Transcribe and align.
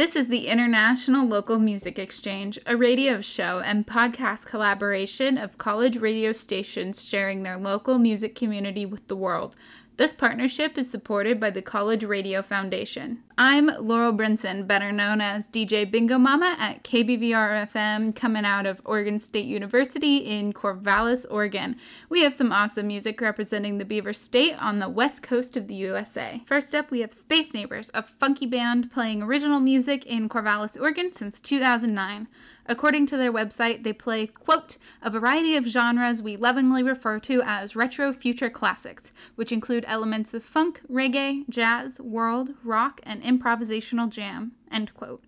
This 0.00 0.16
is 0.16 0.28
the 0.28 0.46
International 0.46 1.26
Local 1.26 1.58
Music 1.58 1.98
Exchange, 1.98 2.58
a 2.64 2.74
radio 2.74 3.20
show 3.20 3.58
and 3.58 3.86
podcast 3.86 4.46
collaboration 4.46 5.36
of 5.36 5.58
college 5.58 5.98
radio 5.98 6.32
stations 6.32 7.06
sharing 7.06 7.42
their 7.42 7.58
local 7.58 7.98
music 7.98 8.34
community 8.34 8.86
with 8.86 9.06
the 9.08 9.14
world. 9.14 9.56
This 10.00 10.14
partnership 10.14 10.78
is 10.78 10.90
supported 10.90 11.38
by 11.38 11.50
the 11.50 11.60
College 11.60 12.04
Radio 12.04 12.40
Foundation. 12.40 13.22
I'm 13.36 13.66
Laurel 13.66 14.14
Brinson, 14.14 14.66
better 14.66 14.92
known 14.92 15.20
as 15.20 15.46
DJ 15.46 15.90
Bingo 15.90 16.16
Mama 16.16 16.56
at 16.58 16.82
KBVR 16.84 17.68
FM, 17.70 18.16
coming 18.16 18.46
out 18.46 18.64
of 18.64 18.80
Oregon 18.86 19.18
State 19.18 19.44
University 19.44 20.16
in 20.16 20.54
Corvallis, 20.54 21.26
Oregon. 21.30 21.76
We 22.08 22.22
have 22.22 22.32
some 22.32 22.50
awesome 22.50 22.86
music 22.86 23.20
representing 23.20 23.76
the 23.76 23.84
Beaver 23.84 24.14
State 24.14 24.54
on 24.54 24.78
the 24.78 24.88
west 24.88 25.22
coast 25.22 25.54
of 25.58 25.68
the 25.68 25.74
USA. 25.74 26.40
First 26.46 26.74
up, 26.74 26.90
we 26.90 27.00
have 27.00 27.12
Space 27.12 27.52
Neighbors, 27.52 27.90
a 27.92 28.02
funky 28.02 28.46
band 28.46 28.90
playing 28.90 29.22
original 29.22 29.60
music 29.60 30.06
in 30.06 30.30
Corvallis, 30.30 30.80
Oregon 30.80 31.12
since 31.12 31.42
2009. 31.42 32.26
According 32.70 33.06
to 33.06 33.16
their 33.16 33.32
website, 33.32 33.82
they 33.82 33.92
play, 33.92 34.28
quote, 34.28 34.78
a 35.02 35.10
variety 35.10 35.56
of 35.56 35.66
genres 35.66 36.22
we 36.22 36.36
lovingly 36.36 36.84
refer 36.84 37.18
to 37.18 37.42
as 37.42 37.74
retro 37.74 38.12
future 38.12 38.48
classics, 38.48 39.12
which 39.34 39.50
include 39.50 39.84
elements 39.88 40.34
of 40.34 40.44
funk, 40.44 40.80
reggae, 40.88 41.42
jazz, 41.48 42.00
world, 42.00 42.50
rock, 42.62 43.00
and 43.02 43.24
improvisational 43.24 44.08
jam, 44.08 44.52
end 44.70 44.94
quote. 44.94 45.24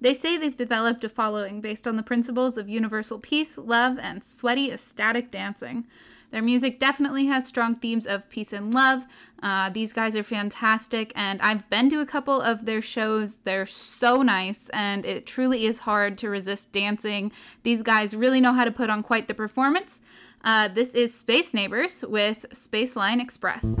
They 0.00 0.12
say 0.12 0.36
they've 0.36 0.56
developed 0.56 1.04
a 1.04 1.08
following 1.08 1.60
based 1.60 1.86
on 1.86 1.94
the 1.96 2.02
principles 2.02 2.58
of 2.58 2.68
universal 2.68 3.20
peace, 3.20 3.56
love, 3.56 3.96
and 3.96 4.24
sweaty, 4.24 4.72
ecstatic 4.72 5.30
dancing. 5.30 5.84
Their 6.30 6.42
music 6.42 6.78
definitely 6.78 7.26
has 7.26 7.46
strong 7.46 7.74
themes 7.74 8.06
of 8.06 8.28
peace 8.30 8.52
and 8.52 8.72
love. 8.72 9.06
Uh, 9.42 9.70
these 9.70 9.92
guys 9.92 10.14
are 10.16 10.22
fantastic, 10.22 11.12
and 11.16 11.40
I've 11.42 11.68
been 11.70 11.90
to 11.90 12.00
a 12.00 12.06
couple 12.06 12.40
of 12.40 12.66
their 12.66 12.82
shows. 12.82 13.38
They're 13.38 13.66
so 13.66 14.22
nice, 14.22 14.68
and 14.70 15.04
it 15.04 15.26
truly 15.26 15.66
is 15.66 15.80
hard 15.80 16.18
to 16.18 16.28
resist 16.28 16.72
dancing. 16.72 17.32
These 17.62 17.82
guys 17.82 18.14
really 18.14 18.40
know 18.40 18.52
how 18.52 18.64
to 18.64 18.72
put 18.72 18.90
on 18.90 19.02
quite 19.02 19.28
the 19.28 19.34
performance. 19.34 20.00
Uh, 20.42 20.68
this 20.68 20.94
is 20.94 21.14
Space 21.14 21.52
Neighbors 21.52 22.04
with 22.06 22.46
Spaceline 22.52 23.20
Express. 23.20 23.80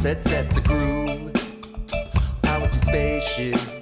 set 0.00 0.22
sets 0.22 0.54
the 0.54 0.62
groove. 0.62 1.30
I 2.44 2.56
was 2.56 2.72
in 2.72 2.80
spaceship. 2.80 3.79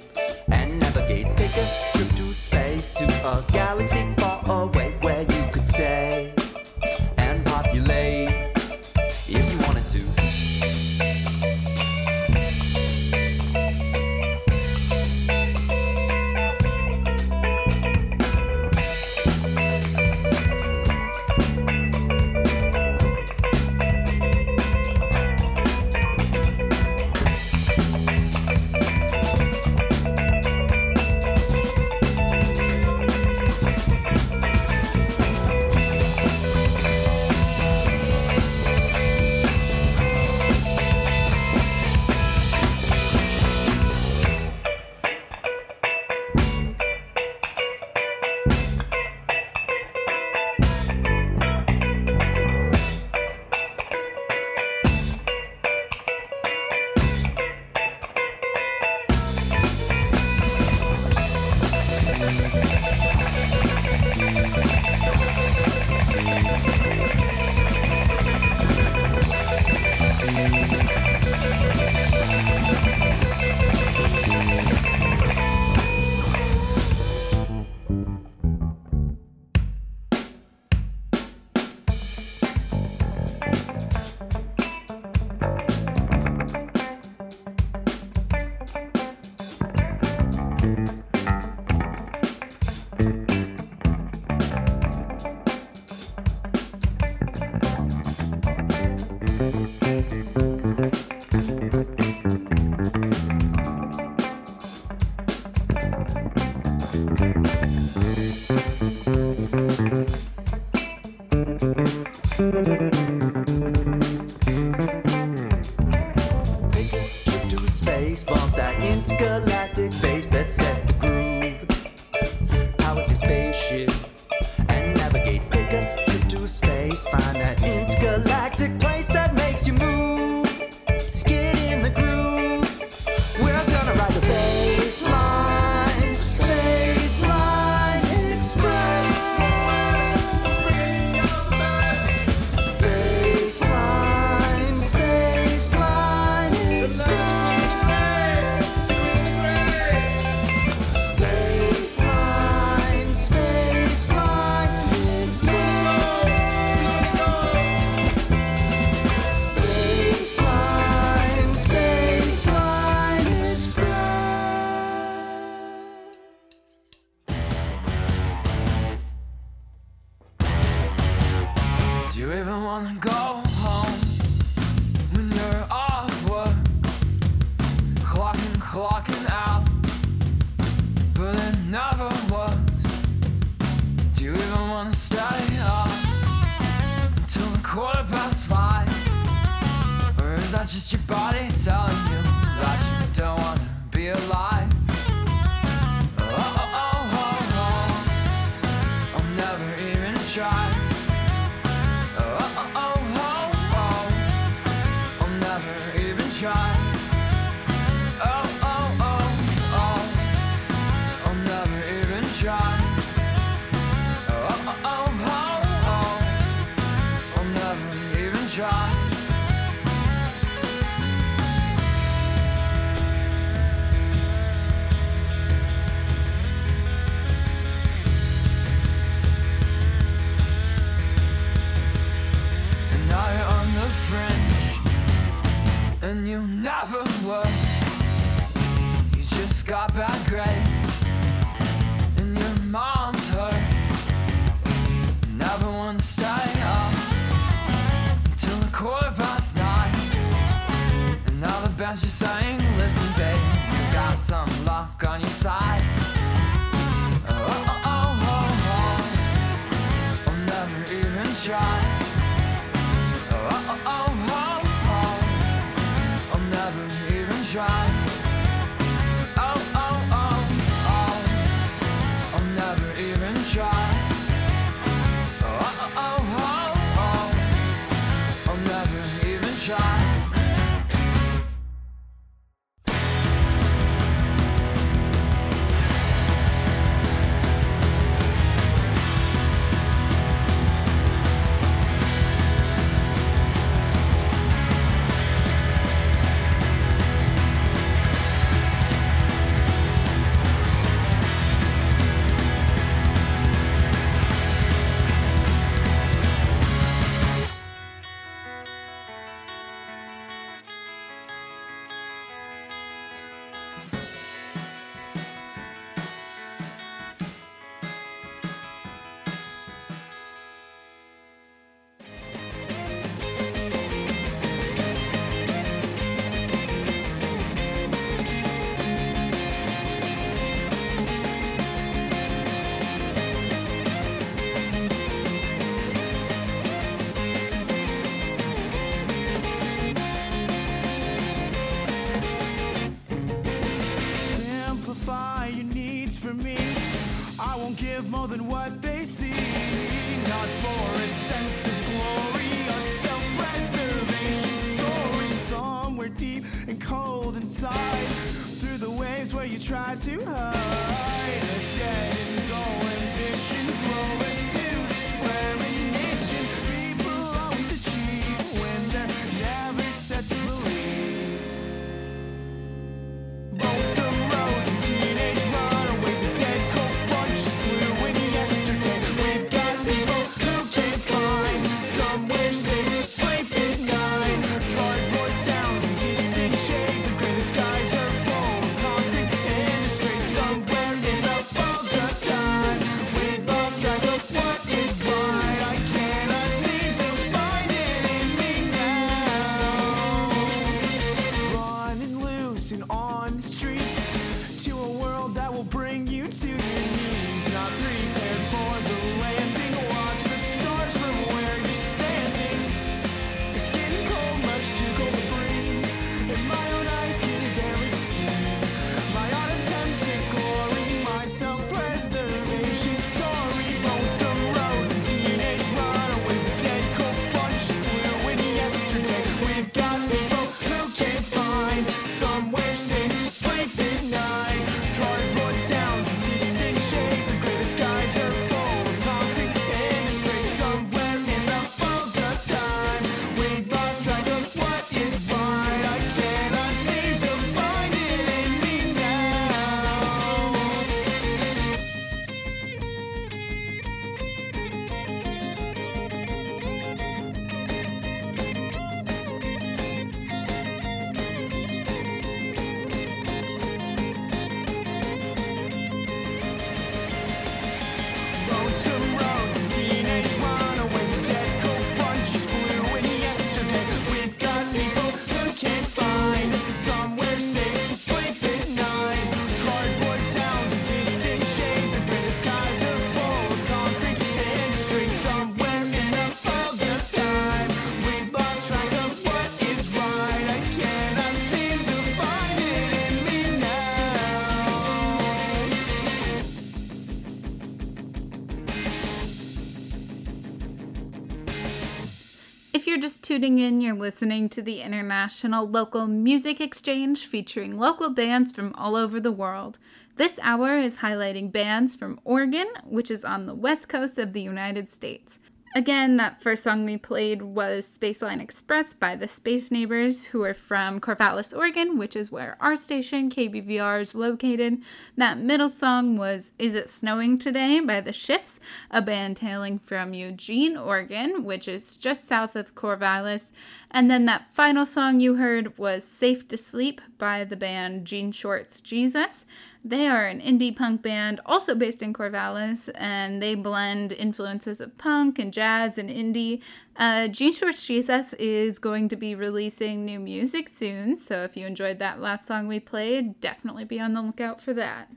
Tuning 503.29 503.59
in, 503.59 503.79
you're 503.79 503.93
listening 503.93 504.49
to 504.49 504.59
the 504.59 504.81
International 504.81 505.69
Local 505.69 506.07
Music 506.07 506.59
Exchange 506.59 507.27
featuring 507.27 507.77
local 507.77 508.09
bands 508.09 508.51
from 508.51 508.73
all 508.73 508.95
over 508.95 509.19
the 509.19 509.31
world. 509.31 509.77
This 510.15 510.39
hour 510.41 510.79
is 510.79 510.97
highlighting 510.97 511.51
bands 511.51 511.93
from 511.93 512.19
Oregon, 512.23 512.65
which 512.85 513.11
is 513.11 513.23
on 513.23 513.45
the 513.45 513.53
west 513.53 513.87
coast 513.87 514.17
of 514.17 514.33
the 514.33 514.41
United 514.41 514.89
States. 514.89 515.37
Again, 515.75 516.17
that 516.17 516.41
first 516.41 516.63
song 516.63 516.83
we 516.83 516.97
played 516.97 517.43
was 517.43 517.85
Spaceline 517.87 518.41
Express 518.41 518.95
by 518.95 519.15
the 519.15 519.27
Space 519.27 519.69
Neighbors, 519.69 520.25
who 520.25 520.43
are 520.43 520.55
from 520.55 520.99
Corvallis, 520.99 521.55
Oregon, 521.55 521.95
which 521.95 522.15
is 522.15 522.31
where 522.31 522.57
our 522.59 522.75
station, 522.75 523.29
KBVR, 523.29 524.01
is 524.01 524.15
located. 524.15 524.81
That 525.15 525.37
middle 525.37 525.69
song 525.69 526.17
was 526.17 526.53
Is 526.57 526.73
It 526.73 526.89
Snowing 526.89 527.37
Today 527.37 527.79
by 527.81 528.01
The 528.01 528.11
Shifts, 528.13 528.59
a 528.89 528.99
band 528.99 529.39
hailing 529.39 529.77
from 529.77 530.15
Eugene, 530.15 530.75
Oregon, 530.75 531.43
which 531.43 531.67
is 531.67 531.97
just 531.97 532.25
south 532.25 532.55
of 532.55 532.73
Corvallis. 532.73 533.51
And 533.91 534.09
then 534.09 534.25
that 534.25 534.51
final 534.51 534.87
song 534.87 535.19
you 535.19 535.35
heard 535.35 535.77
was 535.77 536.03
Safe 536.03 536.47
to 536.47 536.57
Sleep 536.57 536.99
by 537.19 537.43
the 537.43 537.55
band 537.55 538.05
Gene 538.05 538.31
Short's 538.31 538.81
Jesus. 538.81 539.45
They 539.83 540.07
are 540.07 540.25
an 540.25 540.41
indie 540.41 540.75
punk 540.75 541.01
band 541.01 541.39
also 541.45 541.73
based 541.73 542.01
in 542.01 542.13
Corvallis, 542.13 542.89
and 542.95 543.41
they 543.41 543.55
blend 543.55 544.11
influences 544.11 544.81
of 544.81 544.97
punk 544.97 545.39
and 545.39 545.53
jazz 545.53 545.97
and 545.97 546.09
indie. 546.09 546.61
Uh, 546.97 547.29
Gene 547.29 547.53
Short's 547.53 547.87
Jesus 547.87 548.33
is 548.33 548.77
going 548.77 549.07
to 549.07 549.15
be 549.15 549.35
releasing 549.35 550.03
new 550.03 550.19
music 550.19 550.67
soon, 550.67 551.17
so 551.17 551.43
if 551.43 551.55
you 551.55 551.65
enjoyed 551.65 551.99
that 551.99 552.19
last 552.19 552.45
song 552.45 552.67
we 552.67 552.81
played, 552.81 553.39
definitely 553.39 553.85
be 553.85 554.01
on 554.01 554.13
the 554.13 554.21
lookout 554.21 554.59
for 554.59 554.73
that. 554.73 555.09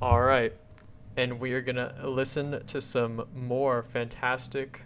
All 0.00 0.22
right. 0.22 0.52
And 1.18 1.38
we 1.38 1.52
are 1.52 1.62
going 1.62 1.76
to 1.76 1.94
listen 2.08 2.64
to 2.66 2.80
some 2.80 3.26
more 3.34 3.82
fantastic 3.82 4.82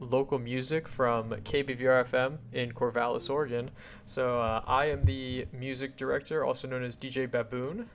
local 0.00 0.38
music 0.38 0.86
from 0.86 1.30
KBVR 1.30 2.04
FM 2.04 2.38
in 2.52 2.72
Corvallis, 2.72 3.30
Oregon. 3.30 3.70
So 4.04 4.40
uh, 4.40 4.62
I 4.66 4.86
am 4.86 5.04
the 5.04 5.46
music 5.52 5.96
director, 5.96 6.44
also 6.44 6.68
known 6.68 6.82
as 6.82 6.96
DJ 6.96 7.30
Baboon. 7.30 7.88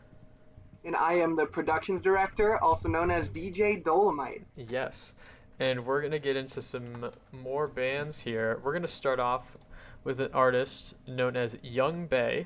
And 0.83 0.95
I 0.95 1.13
am 1.13 1.35
the 1.35 1.45
productions 1.45 2.01
director, 2.01 2.57
also 2.57 2.89
known 2.89 3.11
as 3.11 3.27
DJ 3.29 3.83
Dolomite. 3.83 4.43
Yes. 4.55 5.15
And 5.59 5.85
we're 5.85 6.00
going 6.01 6.11
to 6.11 6.19
get 6.19 6.35
into 6.35 6.61
some 6.61 7.11
more 7.31 7.67
bands 7.67 8.19
here. 8.19 8.59
We're 8.63 8.71
going 8.71 8.81
to 8.81 8.88
start 8.88 9.19
off 9.19 9.57
with 10.03 10.19
an 10.19 10.29
artist 10.33 10.95
known 11.07 11.35
as 11.38 11.55
Yung 11.61 12.07
Bae. 12.07 12.45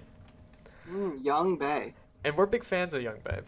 Mm, 0.90 1.24
Yung 1.24 1.58
Bae. 1.58 1.94
And 2.26 2.36
we're 2.36 2.46
big 2.46 2.64
fans 2.64 2.94
of 2.94 3.02
Yung 3.02 3.20
Bae. 3.24 3.40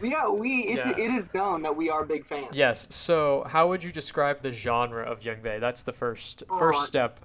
We 0.00 0.12
are 0.14 0.30
we. 0.30 0.64
It's, 0.64 0.84
Yeah. 0.84 0.90
It 1.04 1.10
is 1.14 1.32
known 1.32 1.62
that 1.62 1.74
we 1.74 1.88
are 1.88 2.04
big 2.04 2.26
fans. 2.26 2.48
Yes. 2.52 2.86
So, 2.90 3.44
how 3.48 3.68
would 3.68 3.82
you 3.82 3.92
describe 3.92 4.42
the 4.42 4.50
genre 4.50 5.04
of 5.04 5.24
Yung 5.24 5.40
Bae? 5.40 5.58
That's 5.58 5.84
the 5.84 5.92
first 5.92 6.42
first 6.58 6.80
Uh, 6.80 6.84
step. 6.84 7.20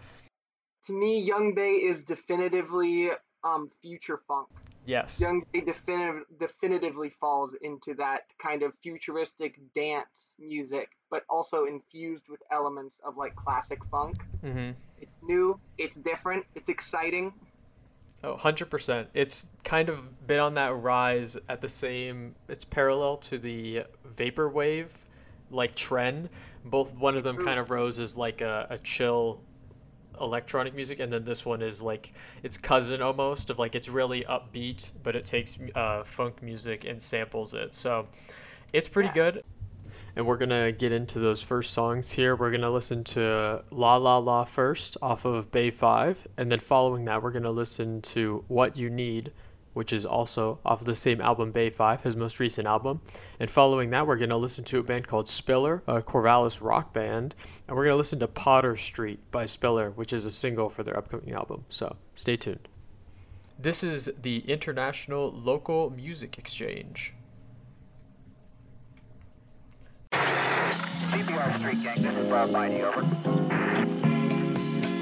To 0.85 0.93
me, 0.93 1.19
Yung 1.19 1.53
Bae 1.53 1.81
is 1.83 2.03
definitively 2.03 3.09
um 3.43 3.69
future 3.81 4.21
funk. 4.27 4.47
Yes. 4.89 5.21
Young 5.21 5.45
definitive, 5.53 6.23
definitively 6.39 7.11
falls 7.21 7.53
into 7.61 7.93
that 7.95 8.21
kind 8.41 8.63
of 8.63 8.73
futuristic 8.81 9.59
dance 9.75 10.33
music, 10.39 10.89
but 11.11 11.25
also 11.29 11.65
infused 11.65 12.23
with 12.27 12.39
elements 12.51 12.99
of 13.05 13.15
like 13.15 13.35
classic 13.35 13.77
funk. 13.91 14.15
Mhm. 14.43 14.73
It's 14.99 15.13
new. 15.21 15.59
It's 15.77 15.95
different. 15.97 16.43
It's 16.55 16.69
exciting. 16.69 17.31
Oh, 18.23 18.35
100%. 18.35 19.07
It's 19.13 19.45
kind 19.63 19.89
of 19.89 20.25
been 20.25 20.39
on 20.39 20.55
that 20.55 20.75
rise 20.75 21.37
at 21.47 21.61
the 21.61 21.69
same, 21.69 22.33
it's 22.47 22.65
parallel 22.65 23.17
to 23.17 23.37
the 23.37 23.83
vaporwave 24.15 24.89
like 25.51 25.75
trend. 25.75 26.29
Both 26.65 26.95
one 26.95 27.15
of 27.15 27.23
them 27.23 27.37
kind 27.37 27.59
of 27.59 27.69
rose 27.69 27.99
as 27.99 28.17
like 28.17 28.41
a, 28.41 28.65
a 28.71 28.79
chill 28.79 29.39
electronic 30.21 30.73
music 30.75 30.99
and 30.99 31.11
then 31.11 31.23
this 31.23 31.45
one 31.45 31.61
is 31.61 31.81
like 31.81 32.13
its 32.43 32.57
cousin 32.57 33.01
almost 33.01 33.49
of 33.49 33.59
like 33.59 33.75
it's 33.75 33.89
really 33.89 34.23
upbeat 34.29 34.91
but 35.03 35.15
it 35.15 35.25
takes 35.25 35.57
uh, 35.75 36.03
funk 36.03 36.41
music 36.41 36.85
and 36.85 37.01
samples 37.01 37.53
it 37.53 37.73
so 37.73 38.07
it's 38.73 38.87
pretty 38.87 39.07
Yeah. 39.09 39.13
good 39.31 39.43
and 40.15 40.25
we're 40.25 40.37
gonna 40.37 40.71
get 40.71 40.91
into 40.91 41.19
those 41.19 41.41
first 41.41 41.71
songs 41.73 42.11
here. 42.11 42.35
We're 42.35 42.51
gonna 42.51 42.69
listen 42.69 43.03
to 43.05 43.63
La 43.71 43.95
La 43.95 44.17
La 44.17 44.43
first 44.43 44.97
off 45.01 45.25
of 45.25 45.49
Bae 45.51 45.69
5, 45.69 46.27
and 46.37 46.51
then 46.51 46.59
following 46.59 47.05
that, 47.05 47.21
we're 47.23 47.31
gonna 47.31 47.51
listen 47.51 48.01
to 48.01 48.43
What 48.47 48.75
You 48.75 48.89
Need, 48.89 49.31
which 49.73 49.93
is 49.93 50.05
also 50.05 50.59
off 50.65 50.81
of 50.81 50.87
the 50.87 50.95
same 50.95 51.21
album, 51.21 51.51
Bae 51.51 51.69
5, 51.69 52.03
his 52.03 52.15
most 52.15 52.39
recent 52.39 52.67
album. 52.67 53.01
And 53.39 53.49
following 53.49 53.89
that, 53.91 54.05
we're 54.07 54.17
gonna 54.17 54.37
listen 54.37 54.63
to 54.65 54.79
a 54.79 54.83
band 54.83 55.07
called 55.07 55.27
Spiller, 55.27 55.83
a 55.87 56.01
Corvallis 56.01 56.61
rock 56.61 56.93
band, 56.93 57.35
and 57.67 57.77
we're 57.77 57.85
gonna 57.85 57.95
listen 57.95 58.19
to 58.19 58.27
Potter 58.27 58.75
Street 58.75 59.19
by 59.31 59.45
Spiller, 59.45 59.91
which 59.91 60.13
is 60.13 60.25
a 60.25 60.31
single 60.31 60.69
for 60.69 60.83
their 60.83 60.97
upcoming 60.97 61.33
album. 61.33 61.65
So 61.69 61.95
stay 62.15 62.35
tuned. 62.35 62.67
This 63.61 63.83
is 63.83 64.09
the 64.21 64.39
International 64.47 65.31
Local 65.31 65.89
Music 65.89 66.37
Exchange. 66.37 67.13
CPR 70.13 71.59
Street 71.59 71.83
Gang, 71.83 72.01
this 72.01 72.15
is 72.15 72.31
Rob 72.31 72.49
Biney, 72.51 72.81
over. 72.83 73.01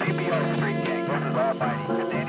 CPR 0.04 0.58
Street 0.58 0.86
Gang, 0.86 1.06
this 1.06 1.22
is 1.22 1.36
Rob 1.36 1.58
Biney. 1.58 2.27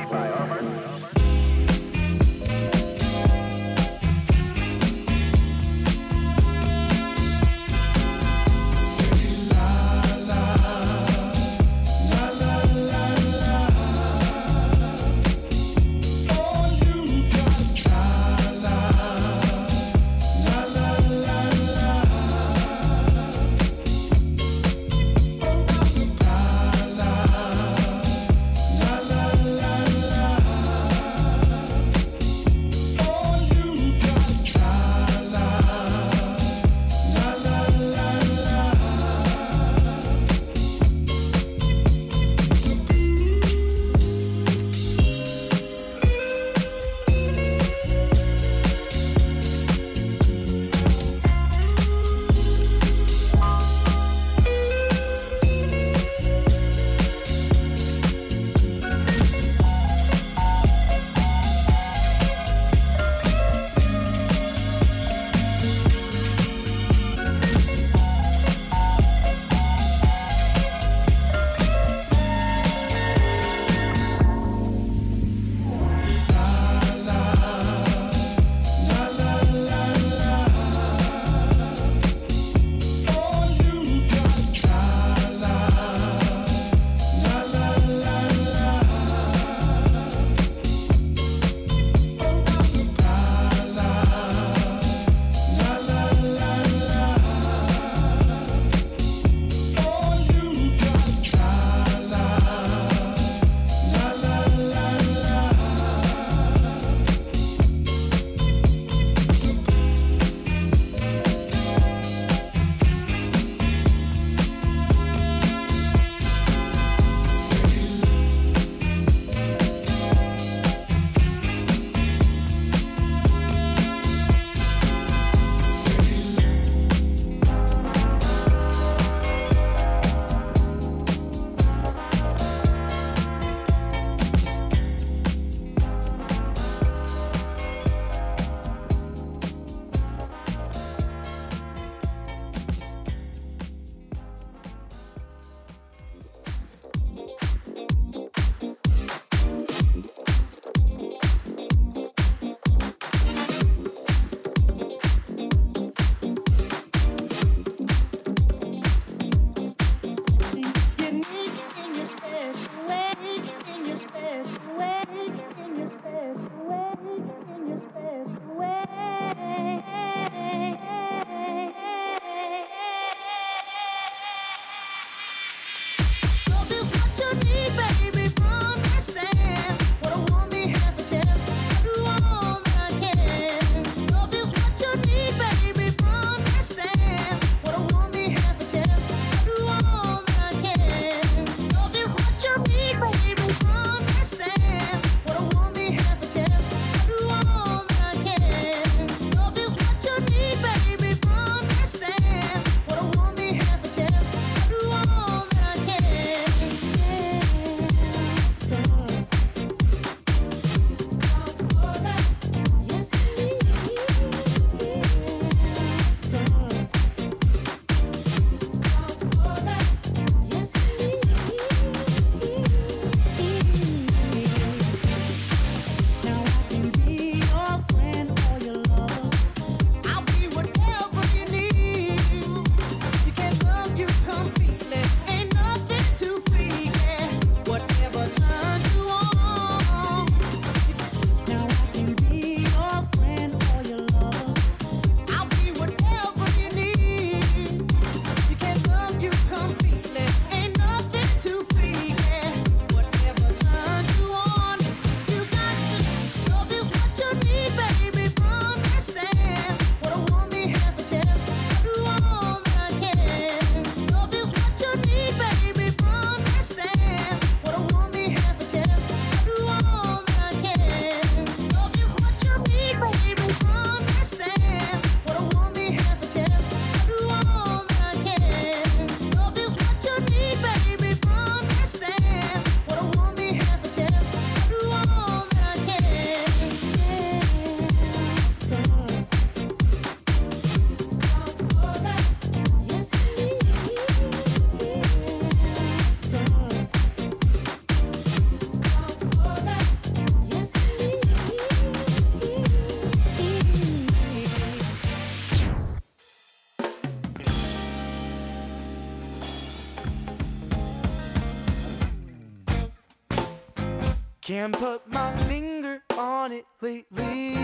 Put 314.73 315.09
my 315.11 315.37
finger 315.45 316.03
on 316.17 316.53
it 316.53 316.67
lately. 316.81 317.57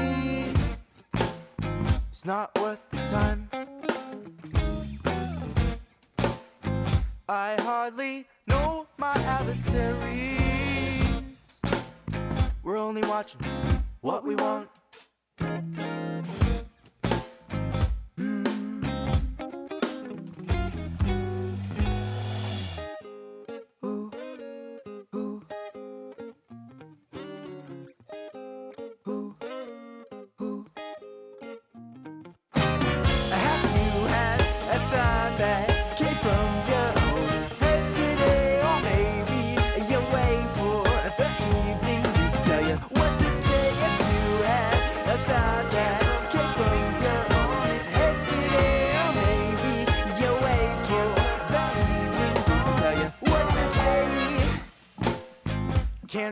It's 2.09 2.25
not 2.25 2.59
worth 2.59 2.81
the 2.91 2.97
time. 3.07 3.49
I 7.29 7.57
hardly 7.61 8.27
know 8.47 8.87
my 8.97 9.15
adversaries. 9.15 10.01
We're 12.63 12.79
only 12.79 13.03
watching 13.03 13.41
what 14.01 14.25
we 14.25 14.35
want. 14.35 14.69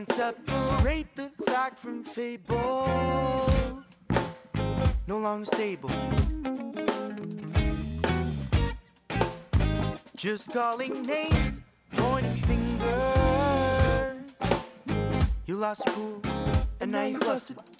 Separate 0.05 1.15
the 1.15 1.31
fact 1.45 1.79
from 1.79 2.03
fable. 2.03 3.83
No 5.07 5.17
longer 5.17 5.45
stable. 5.45 5.89
Just 10.15 10.51
calling 10.51 11.03
names, 11.03 11.61
pointing 11.93 12.31
fingers. 12.43 12.83
You 15.45 15.55
lost 15.55 15.85
your 15.85 15.95
cool, 15.95 16.21
and 16.81 16.91
now 16.91 17.05
you're 17.05 17.19
flustered. 17.19 17.57
Who, 17.57 17.72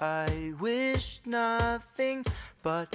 I 0.00 0.52
wish 0.60 1.20
nothing 1.26 2.24
but 2.62 2.94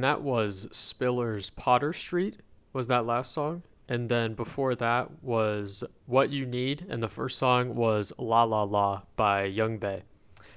And 0.00 0.04
that 0.06 0.22
was 0.22 0.66
Spiller's 0.72 1.50
Potter 1.50 1.92
Street, 1.92 2.36
was 2.72 2.86
that 2.86 3.04
last 3.04 3.32
song. 3.32 3.62
And 3.86 4.08
then 4.08 4.32
before 4.32 4.74
that 4.76 5.10
was 5.22 5.84
What 6.06 6.30
You 6.30 6.46
Need. 6.46 6.86
And 6.88 7.02
the 7.02 7.08
first 7.08 7.36
song 7.36 7.74
was 7.74 8.10
La 8.16 8.44
La 8.44 8.62
La 8.62 9.02
by 9.16 9.44
Yung 9.44 9.76
Bae. 9.76 10.04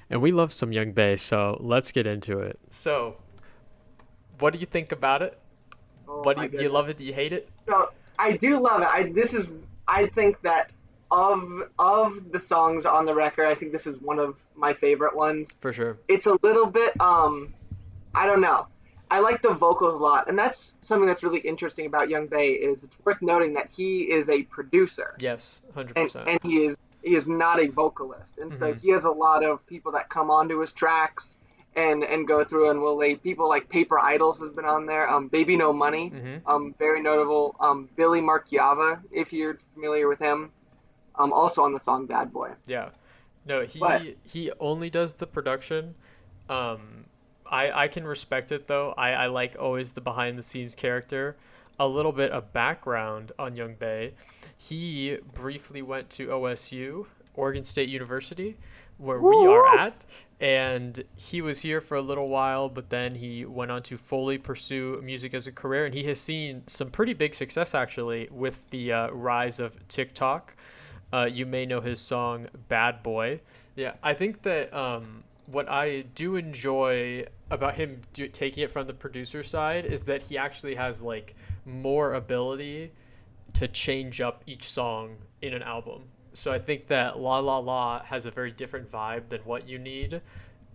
And 0.10 0.21
we 0.21 0.32
love 0.32 0.53
some 0.53 0.71
Yung 0.71 0.93
Bae, 0.93 1.17
so 1.17 1.58
let's 1.60 1.91
get 1.91 2.08
into 2.08 2.39
it. 2.39 2.58
So, 2.69 3.17
what 4.39 4.53
do 4.53 4.60
you 4.60 4.65
think 4.65 4.93
about 4.93 5.21
it? 5.21 5.38
Oh 6.08 6.21
What 6.21 6.38
do 6.38 6.43
you, 6.43 6.47
do 6.47 6.63
you 6.63 6.69
love 6.69 6.88
it? 6.88 6.95
Do 6.95 7.03
you 7.03 7.12
hate 7.12 7.34
it? 7.34 7.49
So 7.67 7.89
I 8.17 8.38
do 8.38 8.58
love 8.58 8.82
it. 8.82 8.88
I 8.88 9.12
this 9.12 9.34
is 9.34 9.49
I 9.89 10.08
think 10.08 10.41
that 10.43 10.71
of 11.12 11.69
of 11.79 12.32
the 12.32 12.39
songs 12.39 12.86
on 12.86 13.06
the 13.06 13.13
record, 13.13 13.47
I 13.47 13.56
think 13.56 13.73
this 13.73 13.88
is 13.88 13.99
one 13.99 14.19
of 14.19 14.38
my 14.56 14.73
favorite 14.73 15.13
ones. 15.13 15.49
For 15.60 15.73
sure. 15.73 15.97
It's 16.08 16.27
a 16.27 16.38
little 16.43 16.67
bit 16.67 16.93
um 17.01 17.53
I 18.15 18.25
don't 18.25 18.39
know. 18.39 18.67
I 19.13 19.19
like 19.19 19.41
the 19.43 19.54
vocals 19.54 19.93
a 19.95 20.04
lot, 20.04 20.28
and 20.28 20.38
that's 20.38 20.76
something 20.82 21.08
that's 21.08 21.23
really 21.23 21.39
interesting 21.39 21.86
about 21.86 22.10
Yung 22.10 22.26
Bae. 22.28 22.58
Is 22.69 22.84
it's 22.84 22.95
worth 23.06 23.21
noting 23.21 23.54
that 23.54 23.69
he 23.69 24.02
is 24.17 24.28
a 24.28 24.41
producer, 24.43 25.15
Yes, 25.19 25.62
hundred 25.76 25.97
and, 25.97 26.08
percent. 26.08 26.28
and 26.30 26.39
he 26.43 26.65
is 26.65 26.76
he 27.04 27.15
is 27.15 27.28
not 27.28 27.60
a 27.60 27.67
vocalist, 27.67 28.39
and 28.39 28.52
so 28.58 28.73
Mhm. 28.73 28.80
he 28.82 28.89
has 28.89 29.04
a 29.06 29.12
lot 29.12 29.43
of 29.43 29.65
people 29.67 29.91
that 29.91 30.10
come 30.10 30.32
onto 30.32 30.60
his 30.60 30.73
tracks 30.73 31.36
and 31.76 32.04
and 32.04 32.28
go 32.28 32.43
through 32.43 32.69
and 32.71 32.82
will 32.82 32.95
lay 32.97 33.13
people 33.15 33.47
like 33.47 33.69
Paper 33.69 33.99
Idols 33.99 34.39
has 34.39 34.52
been 34.54 34.65
on 34.65 34.86
there, 34.88 35.08
um, 35.08 35.28
Baby 35.28 35.58
No 35.58 35.71
Money, 35.73 36.10
hmm 36.10 36.38
um, 36.47 36.73
very 36.80 37.02
notable, 37.02 37.56
um, 37.60 37.89
Billy 37.95 38.21
Markiava, 38.21 38.99
if 39.12 39.32
you're 39.32 39.60
familiar 39.76 40.08
with 40.08 40.19
him, 40.19 40.52
um, 41.15 41.32
also 41.34 41.62
on 41.63 41.71
the 41.73 41.80
song 41.82 42.08
Bad 42.08 42.34
Boy. 42.34 42.52
Yeah. 42.65 42.89
No, 43.45 43.62
he 43.62 43.80
But- 43.80 44.02
he 44.23 44.52
only 44.60 44.89
does 44.89 45.13
the 45.15 45.28
production. 45.28 45.93
Um, 46.49 47.06
I 47.54 47.84
I 47.84 47.88
can 47.88 48.06
respect 48.06 48.52
it 48.52 48.68
though. 48.68 48.94
I 48.98 49.12
I 49.12 49.26
like 49.28 49.56
always 49.60 49.94
the 49.94 50.02
behind 50.02 50.38
the 50.38 50.44
scenes 50.44 50.74
character. 50.74 51.38
A 51.80 51.88
little 51.88 52.12
bit 52.12 52.32
of 52.32 52.52
background 52.54 53.32
on 53.39 53.56
Yung 53.56 53.76
Bae. 53.76 54.12
He 54.58 55.18
briefly 55.34 55.82
went 55.82 56.10
to 56.12 56.28
OSU, 56.28 57.06
Oregon 57.34 57.63
State 57.63 57.89
University, 57.89 58.56
where 58.98 59.20
we 59.20 59.36
are 59.48 59.80
at, 59.80 60.06
and 60.39 61.04
he 61.16 61.42
was 61.42 61.60
here 61.60 61.82
for 61.82 61.96
a 61.98 62.02
little 62.02 62.28
while, 62.28 62.70
but 62.70 62.92
then 62.92 63.16
he 63.16 63.46
went 63.46 63.72
on 63.72 63.82
to 63.84 63.98
fully 63.98 64.38
pursue 64.38 65.00
music 65.04 65.34
as 65.34 65.48
a 65.48 65.52
career, 65.52 65.86
and 65.86 65.96
he 65.96 66.04
has 66.04 66.22
seen 66.22 66.62
some 66.68 66.92
pretty 66.92 67.13
big 67.13 67.34
success 67.34 67.74
actually 67.74 68.28
with 68.32 68.70
the 68.70 68.92
uh, 68.92 69.10
rise 69.10 69.60
of 69.60 69.76
TikTok. 69.88 70.56
Uh, 71.12 71.26
you 71.26 71.46
may 71.46 71.66
know 71.66 71.82
his 71.82 72.00
song 72.00 72.48
"Bad 72.68 73.02
Boy." 73.02 73.39
Yeah, 73.76 73.94
I 74.04 74.13
think 74.13 74.44
that 74.44 74.72
um, 74.74 75.24
what 75.48 75.70
I 75.70 76.02
do 76.16 76.36
enjoy 76.36 77.26
about 77.54 77.76
him 77.76 78.02
do, 78.13 78.28
taking 78.28 78.63
it 78.63 78.72
from 78.72 78.88
the 78.88 78.94
producer 78.94 79.44
side 79.44 79.86
is 79.86 80.04
that 80.04 80.22
he 80.22 80.38
actually 80.38 80.76
has 80.76 81.04
like 81.04 81.36
more 81.66 82.16
ability 82.16 82.92
to 83.54 83.68
change 83.68 84.22
up 84.22 84.44
each 84.48 84.70
song 84.70 85.16
in 85.42 85.54
an 85.54 85.62
album. 85.62 86.04
So 86.34 86.52
I 86.52 86.58
think 86.58 86.88
that 86.88 87.20
La 87.20 87.39
La 87.39 87.60
La 87.60 88.04
has 88.04 88.26
a 88.26 88.32
very 88.32 88.52
different 88.52 88.92
vibe 88.92 89.30
than 89.30 89.42
what 89.42 89.68
you 89.68 89.78
need. 89.78 90.20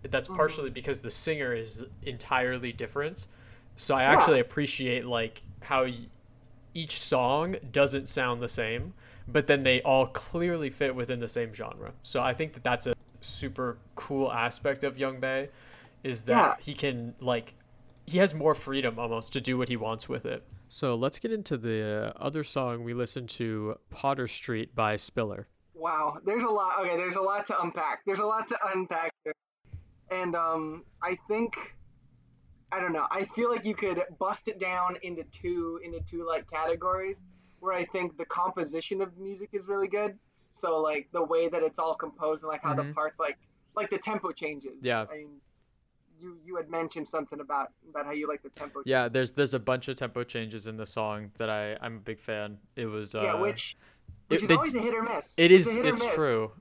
That's 0.03 0.27
mm-hmm. 0.27 0.37
partially 0.37 0.69
because 0.69 1.01
the 1.01 1.11
singer 1.11 1.53
is 1.53 1.83
entirely 2.03 2.71
different. 2.71 3.27
So 3.75 3.95
I 3.95 4.03
actually 4.03 4.39
appreciate 4.39 5.05
like 5.05 5.43
how 5.61 5.83
y- 5.83 6.07
each 6.73 6.99
song 6.99 7.57
doesn't 7.71 8.07
sound 8.07 8.41
the 8.41 8.47
same, 8.47 8.93
but 9.27 9.47
then 9.47 9.63
they 9.63 9.81
all 9.81 10.07
clearly 10.07 10.69
fit 10.69 10.95
within 10.95 11.19
the 11.19 11.27
same 11.27 11.53
genre. 11.53 11.91
So 12.03 12.21
I 12.21 12.33
think 12.33 12.53
that 12.53 12.63
that's 12.63 12.87
a 12.87 12.93
super 13.19 13.77
cool 13.95 14.31
aspect 14.31 14.85
of 14.85 14.97
Yung 14.97 15.19
Bae 15.19 15.49
is 16.03 16.23
that 16.23 16.33
Yeah. 16.33 16.55
he 16.63 16.73
can 16.73 17.15
like 17.19 17.55
he 18.05 18.17
has 18.17 18.33
more 18.33 18.55
freedom 18.55 18.97
almost 18.97 19.33
to 19.33 19.41
do 19.41 19.57
what 19.57 19.69
he 19.69 19.77
wants 19.77 20.09
with 20.09 20.25
it. 20.25 20.43
So 20.67 20.95
let's 20.95 21.19
get 21.19 21.31
into 21.31 21.57
the 21.57 22.11
other 22.17 22.43
song 22.43 22.83
we 22.83 22.93
listened 22.95 23.29
to, 23.29 23.77
Potter 23.91 24.27
Street 24.27 24.73
by 24.75 24.95
Spiller. 24.95 25.47
Wow, 25.75 26.17
there's 26.25 26.43
a 26.43 26.47
lot. 26.47 26.79
Okay, 26.81 26.97
there's 26.97 27.15
a 27.15 27.21
lot 27.21 27.45
to 27.47 27.61
unpack. 27.61 28.01
There's 28.05 28.19
a 28.19 28.25
lot 28.25 28.47
to 28.49 28.57
unpack, 28.73 29.11
here. 29.23 29.33
and 30.11 30.35
um, 30.35 30.83
I 31.03 31.17
think 31.27 31.55
I 32.71 32.79
don't 32.79 32.93
know. 32.93 33.07
I 33.09 33.25
feel 33.25 33.49
like 33.49 33.65
you 33.65 33.73
could 33.75 34.03
bust 34.19 34.47
it 34.47 34.59
down 34.59 34.97
into 35.03 35.23
two 35.31 35.79
into 35.83 35.99
two 36.01 36.25
like 36.27 36.49
categories, 36.49 37.17
where 37.59 37.73
I 37.73 37.85
think 37.85 38.17
the 38.17 38.25
composition 38.25 39.01
of 39.01 39.17
music 39.17 39.49
is 39.53 39.67
really 39.67 39.87
good. 39.87 40.17
So 40.53 40.79
like 40.81 41.07
the 41.11 41.23
way 41.23 41.47
that 41.49 41.63
it's 41.63 41.79
all 41.79 41.95
composed 41.95 42.41
and 42.43 42.49
like 42.49 42.61
how 42.63 42.73
Mhm. 42.73 42.87
the 42.89 42.93
parts 42.93 43.19
like 43.19 43.37
like 43.75 43.89
the 43.89 43.97
tempo 43.99 44.31
changes. 44.31 44.77
Yeah. 44.81 45.05
I 45.11 45.17
mean, 45.17 45.41
you 46.21 46.37
you 46.45 46.55
had 46.55 46.69
mentioned 46.69 47.07
something 47.07 47.39
about 47.39 47.69
about 47.89 48.05
how 48.05 48.11
you 48.11 48.27
like 48.27 48.41
the 48.43 48.49
tempo. 48.49 48.81
Yeah, 48.85 49.07
there's 49.07 49.31
there's 49.31 49.53
a 49.53 49.59
bunch 49.59 49.87
of 49.87 49.95
tempo 49.95 50.23
changes 50.23 50.67
in 50.67 50.77
the 50.77 50.85
song 50.85 51.31
that 51.37 51.49
I 51.49 51.77
I'm 51.81 51.97
a 51.97 51.99
big 51.99 52.19
fan. 52.19 52.57
It 52.75 52.85
was 52.85 53.15
uh, 53.15 53.21
Yeah, 53.23 53.35
which 53.35 53.77
which 54.27 54.39
it- 54.39 54.43
is 54.43 54.47
they- 54.49 54.55
always 54.55 54.75
a 54.75 54.79
hit 54.79 54.93
or 54.93 55.03
miss. 55.03 55.33
it 55.37 55.51
is 55.51 55.75
it's 55.75 56.13
true. 56.13 56.51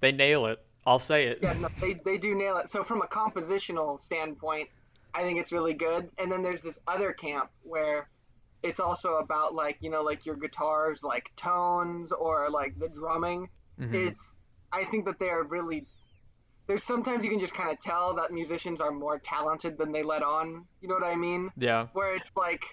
They 0.00 0.12
nail 0.12 0.46
it. 0.46 0.64
I'll 0.86 0.98
say 0.98 1.26
it. 1.28 1.38
yeah, 1.42 1.54
no, 1.54 1.68
they, 1.80 1.94
they 2.04 2.18
do 2.18 2.34
nail 2.34 2.58
it. 2.58 2.68
So 2.70 2.84
from 2.84 3.00
a 3.00 3.06
compositional 3.06 4.00
standpoint, 4.02 4.68
I 5.14 5.22
think 5.22 5.38
it's 5.38 5.50
really 5.50 5.72
good. 5.72 6.10
And 6.18 6.30
then 6.30 6.42
there's 6.42 6.60
this 6.62 6.78
other 6.86 7.12
camp 7.12 7.48
where 7.62 8.08
it's 8.62 8.80
also 8.80 9.14
about 9.14 9.54
like 9.54 9.78
you 9.80 9.90
know 9.90 10.02
like 10.02 10.24
your 10.26 10.36
guitars 10.36 11.02
like 11.02 11.30
tones 11.36 12.12
or 12.12 12.50
like 12.50 12.78
the 12.78 12.88
drumming. 12.88 13.48
Mhm. 13.80 13.94
It's 14.08 14.38
I 14.72 14.84
think 14.84 15.04
that 15.06 15.18
they 15.18 15.28
are 15.30 15.42
really. 15.44 15.86
There's 16.66 16.82
sometimes 16.82 17.22
you 17.24 17.30
can 17.30 17.40
just 17.40 17.54
kind 17.54 17.70
of 17.70 17.80
tell 17.80 18.14
that 18.14 18.32
musicians 18.32 18.80
are 18.80 18.90
more 18.90 19.18
talented 19.18 19.76
than 19.76 19.92
they 19.92 20.02
let 20.02 20.22
on. 20.22 20.64
You 20.80 20.88
know 20.88 20.94
what 20.94 21.04
I 21.04 21.14
mean? 21.14 21.50
Yeah. 21.56 21.88
Where 21.92 22.14
it's 22.16 22.30
like 22.36 22.64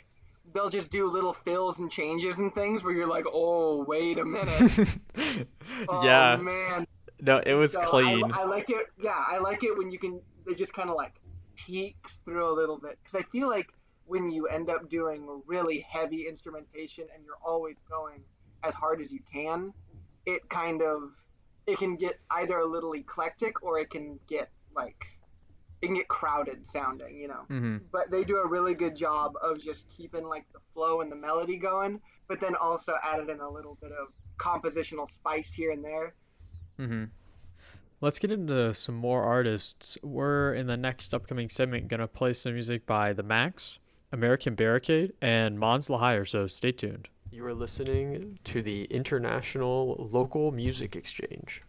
they'll 0.54 0.70
just 0.70 0.90
do 0.92 1.10
little 1.12 1.34
fills 1.34 1.80
and 1.80 1.92
changes 1.92 2.38
and 2.40 2.54
things 2.54 2.84
where 2.84 2.94
you're 2.94 3.08
like, 3.08 3.26
oh 3.32 3.84
wait 3.88 4.18
a 4.20 4.26
minute. 4.26 4.98
Oh, 5.90 6.04
yeah. 6.04 6.36
man. 6.38 6.86
No, 7.22 7.38
it 7.46 7.54
was 7.54 7.74
So 7.74 7.82
I- 7.82 7.86
clean. 7.86 8.32
I, 8.34 8.44
like 8.44 8.70
it. 8.70 8.88
Yeah, 9.02 9.24
I 9.28 9.38
like 9.38 9.64
it 9.64 9.78
when 9.78 9.92
you 9.92 10.00
can. 10.00 10.20
They 10.46 10.54
just 10.56 10.74
kind 10.74 10.90
of 10.90 10.96
like 10.96 11.14
peeks 11.56 12.18
through 12.26 12.50
a 12.52 12.56
little 12.56 12.78
bit 12.78 12.98
because 13.04 13.16
I 13.20 13.24
feel 13.32 13.48
like 13.50 13.68
when 14.06 14.30
you 14.32 14.48
end 14.48 14.70
up 14.70 14.90
doing 14.90 15.28
really 15.46 15.86
heavy 15.90 16.28
instrumentation 16.28 17.06
and 17.14 17.24
you're 17.24 17.38
always 17.46 17.76
going 17.90 18.22
as 18.64 18.74
hard 18.74 19.02
as 19.02 19.12
you 19.12 19.20
can, 19.32 19.72
it 20.26 20.48
kind 20.50 20.82
of 20.82 21.12
it 21.68 21.78
can 21.78 21.96
get 21.96 22.20
either 22.32 22.60
a 22.60 22.66
little 22.66 22.94
eclectic 22.94 23.64
or 23.64 23.80
it 23.80 23.90
can 23.90 24.20
get 24.28 24.50
like 24.76 25.06
it 25.82 25.88
can 25.88 25.96
get 25.96 26.08
crowded 26.08 26.64
sounding, 26.72 27.18
you 27.18 27.28
know. 27.28 27.44
hmm 27.48 27.78
But 27.92 28.12
they 28.12 28.24
do 28.24 28.38
a 28.38 28.48
really 28.48 28.76
good 28.76 28.96
job 28.96 29.34
of 29.42 29.62
just 29.62 29.86
keeping 29.90 30.26
like 30.28 30.46
the 30.54 30.60
flow 30.74 31.02
and 31.02 31.12
the 31.12 31.16
melody 31.16 31.58
going, 31.58 32.00
but 32.28 32.40
then 32.40 32.56
also 32.56 32.94
added 33.04 33.30
in 33.30 33.40
a 33.40 33.50
little 33.50 33.78
bit 33.82 33.92
of 33.92 34.10
compositional 34.38 35.10
spice 35.10 35.52
here 35.54 35.72
and 35.72 35.84
there. 35.84 36.14
Mm-hmm. 36.80 37.06
Let's 38.00 38.20
get 38.20 38.32
into 38.32 38.74
some 38.74 38.96
more 38.96 39.24
artists. 39.24 39.98
We're 40.02 40.54
in 40.54 40.68
the 40.68 40.78
next 40.78 41.14
upcoming 41.14 41.50
segment 41.50 41.88
gonna 41.88 42.08
play 42.08 42.34
some 42.34 42.54
music 42.54 42.86
by 42.86 43.14
The 43.14 43.24
Max, 43.24 43.80
American 44.12 44.56
Barricade, 44.56 45.14
and 45.22 45.60
Mons 45.60 45.88
Lahire, 45.88 46.28
so 46.28 46.48
stay 46.48 46.72
tuned. 46.72 47.10
You 47.34 47.46
are 47.46 47.54
listening 47.54 48.40
to 48.44 48.62
the 48.62 48.84
International 48.92 49.96
Local 50.12 50.52
Music 50.52 50.98
Exchange. 50.98 51.64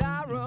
Walking 0.00 0.41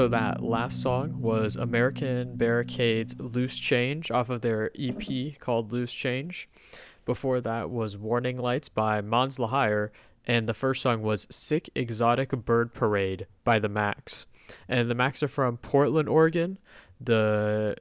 So 0.00 0.08
that 0.08 0.42
last 0.42 0.80
song 0.80 1.20
was 1.20 1.56
American 1.56 2.34
Barricades 2.36 3.14
Loose 3.18 3.58
Change 3.58 4.10
off 4.10 4.30
of 4.30 4.40
their 4.40 4.70
EP 4.74 5.38
called 5.38 5.72
Loose 5.72 5.92
Change. 5.92 6.48
Before 7.04 7.38
that 7.42 7.68
was 7.68 7.98
Warning 7.98 8.38
Lights 8.38 8.70
by 8.70 9.02
Mons 9.02 9.36
Lahire, 9.36 9.90
and 10.26 10.48
the 10.48 10.54
first 10.54 10.80
song 10.80 11.02
was 11.02 11.26
Sick 11.28 11.68
Exotic 11.74 12.30
Bird 12.30 12.72
Parade 12.72 13.26
by 13.44 13.58
the 13.58 13.68
Max. 13.68 14.24
And 14.70 14.90
the 14.90 14.94
Max 14.94 15.22
are 15.22 15.28
from 15.28 15.58
Portland, 15.58 16.08
Oregon. 16.08 16.56
The 16.98 17.76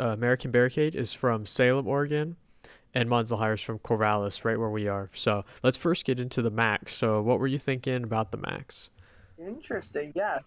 uh, 0.00 0.08
American 0.08 0.52
Barricade 0.52 0.96
is 0.96 1.12
from 1.12 1.44
Salem, 1.44 1.86
Oregon. 1.86 2.36
And 2.94 3.10
Mons 3.10 3.30
Lahire 3.30 3.54
is 3.54 3.60
from 3.60 3.78
Corvallis, 3.78 4.46
right 4.46 4.58
where 4.58 4.70
we 4.70 4.88
are. 4.88 5.10
So 5.12 5.44
let's 5.62 5.76
first 5.76 6.06
get 6.06 6.18
into 6.18 6.40
the 6.40 6.50
Max. 6.50 6.94
So 6.94 7.20
what 7.20 7.38
were 7.38 7.46
you 7.46 7.58
thinking 7.58 8.04
about 8.04 8.32
the 8.32 8.38
Max? 8.38 8.90
Interesting. 9.36 10.12
Yeah. 10.14 10.38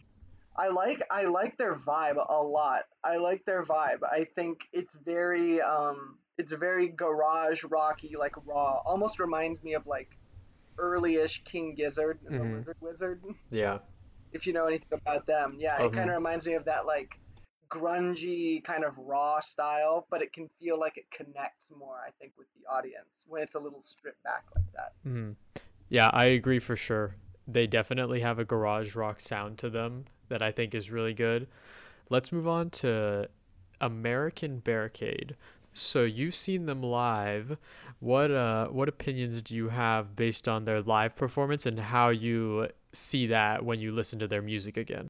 I 0.58 0.70
like 0.70 1.02
I 1.12 1.24
like 1.26 1.58
their 1.58 1.76
vibe 1.76 2.18
a 2.30 2.42
lot. 2.42 2.84
I 3.04 3.18
like 3.18 3.44
their 3.46 3.64
vibe. 3.64 4.00
I 4.04 4.26
think 4.36 4.60
it's 4.72 4.94
very 5.04 5.62
um 5.62 6.18
it's 6.38 6.52
very 6.52 6.88
garage 6.90 7.64
rocky 7.66 8.16
like 8.18 8.34
raw. 8.46 8.80
Almost 8.86 9.20
reminds 9.20 9.62
me 9.64 9.74
of 9.74 9.86
like 9.88 10.10
early-ish 10.78 11.44
King 11.46 11.74
Gizzard 11.76 12.20
and 12.28 12.36
Mhm. 12.36 12.40
the 12.52 12.58
Lizard 12.58 12.78
Wizard. 12.82 13.24
Yeah. 13.50 13.80
If 14.34 14.46
you 14.46 14.54
know 14.54 14.66
anything 14.66 14.88
about 14.92 15.26
them. 15.26 15.50
Yeah, 15.58 15.82
it 15.82 15.92
Mhm. 15.92 15.96
kind 15.96 16.10
of 16.10 16.16
reminds 16.16 16.46
me 16.46 16.54
of 16.54 16.66
that 16.66 16.86
like 16.86 17.10
grungy 17.70 18.64
kind 18.64 18.84
of 18.84 18.98
raw 18.98 19.40
style, 19.40 20.08
but 20.10 20.22
it 20.22 20.32
can 20.34 20.50
feel 20.60 20.80
like 20.80 20.98
it 20.98 21.10
connects 21.12 21.66
more 21.72 21.98
I 22.06 22.12
think 22.20 22.34
with 22.38 22.48
the 22.60 22.66
audience 22.72 23.10
when 23.28 23.42
it's 23.42 23.56
a 23.56 23.60
little 23.60 23.84
stripped 23.84 24.24
back 24.24 24.44
like 24.56 24.72
that. 24.74 24.94
hmm 25.04 25.32
Yeah, 25.90 26.10
I 26.14 26.26
agree 26.26 26.60
for 26.60 26.76
sure. 26.76 27.16
They 27.48 27.68
definitely 27.68 28.22
have 28.22 28.40
a 28.40 28.46
garage 28.46 28.96
rock 28.96 29.20
sound 29.20 29.58
to 29.60 29.70
them 29.70 30.06
that 30.30 30.42
I 30.42 30.52
think 30.52 30.74
is 30.74 30.92
really 30.92 31.14
good. 31.14 31.48
Let's 32.10 32.32
move 32.32 32.48
on 32.48 32.70
to 32.72 33.30
American 33.82 34.60
Barricade. 34.60 35.36
So 35.74 36.04
you've 36.04 36.36
seen 36.36 36.66
them 36.66 36.82
live. 36.82 37.58
What 38.00 38.32
uh 38.32 38.68
what 38.68 38.88
opinions 38.88 39.42
do 39.42 39.56
you 39.56 39.70
have 39.70 40.16
based 40.16 40.48
on 40.48 40.64
their 40.64 40.82
live 40.82 41.16
performance 41.16 41.66
and 41.66 41.80
how 41.80 42.10
you 42.10 42.70
see 42.94 43.28
that 43.28 43.64
when 43.64 43.80
you 43.80 43.92
listen 43.92 44.20
to 44.20 44.28
their 44.28 44.42
music 44.42 44.78
again? 44.78 45.08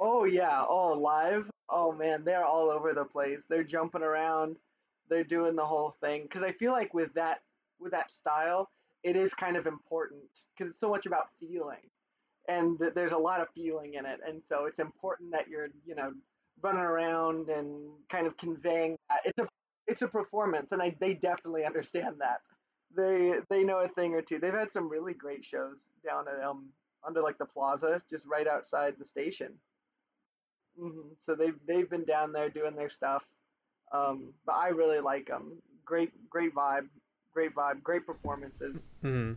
Oh 0.00 0.24
yeah, 0.24 0.64
oh 0.66 0.92
live. 0.92 1.50
Oh 1.68 1.92
man, 1.92 2.24
they're 2.24 2.44
all 2.44 2.70
over 2.70 2.94
the 2.94 3.04
place. 3.04 3.40
They're 3.48 3.64
jumping 3.64 4.02
around. 4.02 4.56
They're 5.08 5.24
doing 5.24 5.54
the 5.54 5.66
whole 5.66 5.94
thing 6.00 6.22
because 6.22 6.42
I 6.42 6.52
feel 6.52 6.72
like 6.72 6.94
with 6.94 7.12
that 7.14 7.42
with 7.78 7.92
that 7.92 8.10
style, 8.10 8.70
it 9.06 9.16
is 9.16 9.34
kind 9.34 9.56
of 9.56 9.66
important 9.66 10.22
because 10.56 10.72
it's 10.72 10.80
so 10.80 10.90
much 10.90 11.06
about 11.06 11.28
feeling, 11.40 11.90
and 12.48 12.78
th- 12.78 12.94
there's 12.94 13.12
a 13.12 13.18
lot 13.18 13.40
of 13.40 13.48
feeling 13.54 13.94
in 13.94 14.06
it, 14.06 14.20
and 14.26 14.42
so 14.48 14.66
it's 14.66 14.80
important 14.80 15.32
that 15.32 15.48
you're 15.48 15.68
you 15.86 15.94
know 15.94 16.12
running 16.62 16.82
around 16.82 17.48
and 17.50 17.82
kind 18.10 18.26
of 18.26 18.36
conveying 18.38 18.96
that. 19.10 19.20
It's 19.26 19.38
a 19.38 19.48
it's 19.88 20.02
a 20.02 20.08
performance, 20.08 20.68
and 20.72 20.82
I 20.82 20.96
they 21.00 21.14
definitely 21.14 21.64
understand 21.64 22.16
that. 22.20 22.40
They 22.96 23.34
they 23.50 23.64
know 23.64 23.80
a 23.80 23.88
thing 23.88 24.14
or 24.14 24.22
two. 24.22 24.38
They've 24.40 24.54
had 24.54 24.72
some 24.72 24.88
really 24.88 25.14
great 25.14 25.44
shows 25.44 25.78
down 26.06 26.26
at 26.28 26.42
um 26.44 26.72
under 27.06 27.22
like 27.22 27.38
the 27.38 27.46
plaza, 27.46 28.02
just 28.10 28.26
right 28.26 28.48
outside 28.48 28.96
the 28.98 29.06
station. 29.06 29.60
hmm 30.78 31.12
So 31.24 31.34
they've 31.34 31.58
they've 31.66 31.88
been 31.88 32.04
down 32.04 32.32
there 32.32 32.50
doing 32.50 32.76
their 32.76 32.90
stuff. 32.90 33.24
Um, 33.92 34.34
but 34.46 34.54
I 34.54 34.68
really 34.68 35.00
like 35.00 35.28
them. 35.28 35.62
Great 35.84 36.12
great 36.30 36.54
vibe, 36.54 36.88
great 37.36 37.54
vibe, 37.54 37.82
great 37.82 38.06
performances. 38.06 38.76
hmm 39.02 39.32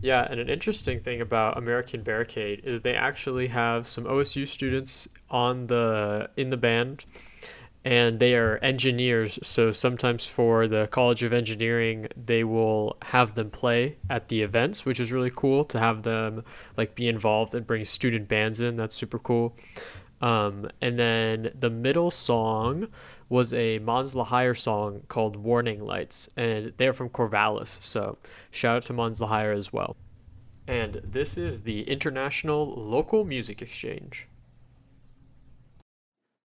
Yeah, 0.00 0.28
and 0.30 0.38
an 0.38 0.48
interesting 0.48 1.00
thing 1.00 1.20
about 1.20 1.58
American 1.58 2.02
Barricade 2.02 2.60
is 2.62 2.82
they 2.82 2.94
actually 2.94 3.48
have 3.48 3.86
some 3.88 4.04
OSU 4.06 4.46
students 4.46 5.08
on 5.28 5.66
the 5.66 6.30
in 6.36 6.50
the 6.50 6.56
band, 6.56 7.04
and 7.84 8.20
they 8.20 8.36
are 8.36 8.58
engineers. 8.58 9.40
So 9.42 9.72
sometimes 9.72 10.24
for 10.24 10.68
the 10.68 10.86
College 10.98 11.24
of 11.24 11.32
Engineering, 11.32 12.06
they 12.30 12.44
will 12.44 12.96
have 13.02 13.34
them 13.34 13.50
play 13.50 13.96
at 14.08 14.28
the 14.28 14.42
events, 14.42 14.84
which 14.86 15.00
is 15.00 15.12
really 15.12 15.32
cool 15.34 15.64
to 15.64 15.78
have 15.80 16.04
them 16.04 16.44
like 16.76 16.94
be 16.94 17.08
involved 17.08 17.56
and 17.56 17.66
bring 17.66 17.84
student 17.84 18.28
bands 18.28 18.60
in. 18.60 18.76
That's 18.76 18.94
super 18.94 19.18
cool. 19.18 19.56
Um, 20.20 20.70
and 20.80 20.98
then 20.98 21.50
the 21.58 21.70
middle 21.70 22.10
song 22.10 22.88
was 23.28 23.52
a 23.52 23.78
Mons 23.80 24.14
Lahire 24.14 24.56
song 24.56 25.02
called 25.08 25.36
Warning 25.36 25.80
Lights, 25.80 26.28
and 26.36 26.72
they're 26.76 26.92
from 26.92 27.10
Corvallis, 27.10 27.82
so 27.82 28.16
shout 28.50 28.76
out 28.76 28.82
to 28.84 28.92
Mons 28.92 29.20
Lahire 29.20 29.56
as 29.56 29.72
well. 29.72 29.96
And 30.68 31.00
this 31.04 31.36
is 31.36 31.62
the 31.62 31.82
International 31.82 32.66
Local 32.74 33.24
Music 33.24 33.62
Exchange. 33.62 34.28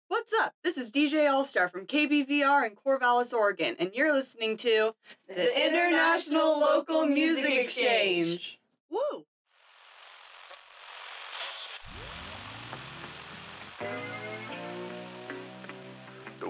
What's 0.10 0.34
up? 0.34 0.54
This 0.64 0.78
is 0.78 0.92
DJ 0.92 1.28
Allstar 1.30 1.72
from 1.72 1.88
KBVR 1.88 2.68
in 2.68 2.76
Corvallis, 2.76 3.34
Oregon, 3.34 3.76
and 3.80 3.92
you're 3.94 4.14
listening 4.14 4.58
to 4.58 4.94
the 5.28 5.68
International 5.68 6.60
Local 6.60 7.06
Music 7.06 7.52
Exchange. 7.52 8.60
Woo! 8.90 9.26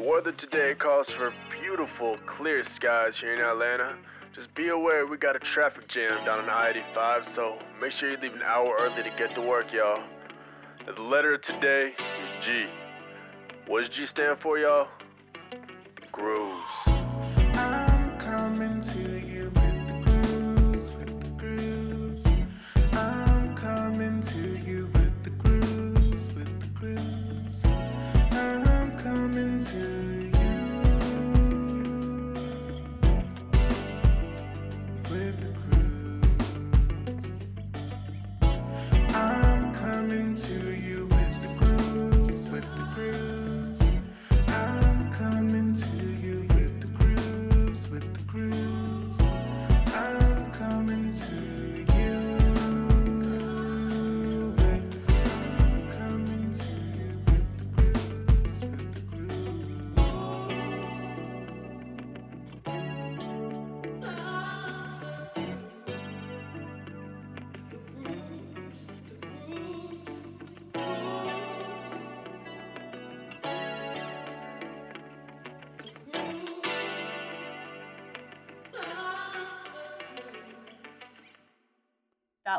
Weather 0.02 0.32
today 0.32 0.74
calls 0.74 1.10
for 1.10 1.32
beautiful, 1.62 2.18
clear 2.26 2.64
skies 2.64 3.18
here 3.20 3.36
in 3.36 3.42
Atlanta. 3.42 3.96
Just 4.34 4.54
be 4.56 4.70
aware 4.70 5.06
we 5.06 5.18
got 5.18 5.36
a 5.36 5.40
traffic 5.40 5.88
jam 5.88 6.26
down 6.26 6.40
on 6.40 6.50
I-85, 6.50 7.36
so 7.36 7.60
make 7.80 7.92
sure 7.92 8.10
you 8.10 8.18
leave 8.18 8.34
an 8.34 8.42
hour 8.42 8.76
early 8.80 9.04
to 9.04 9.10
get 9.18 9.36
to 9.36 9.42
work, 9.42 9.72
y'all. 9.72 10.02
Now, 10.88 10.96
the 10.96 11.02
letter 11.02 11.36
of 11.36 11.42
today 11.42 11.90
is 11.90 12.46
G. 12.46 12.66
What 13.68 13.82
does 13.82 13.90
G 13.90 14.06
stand 14.08 14.40
for, 14.40 14.58
y'all? 14.58 14.88
Grooves. 16.12 16.66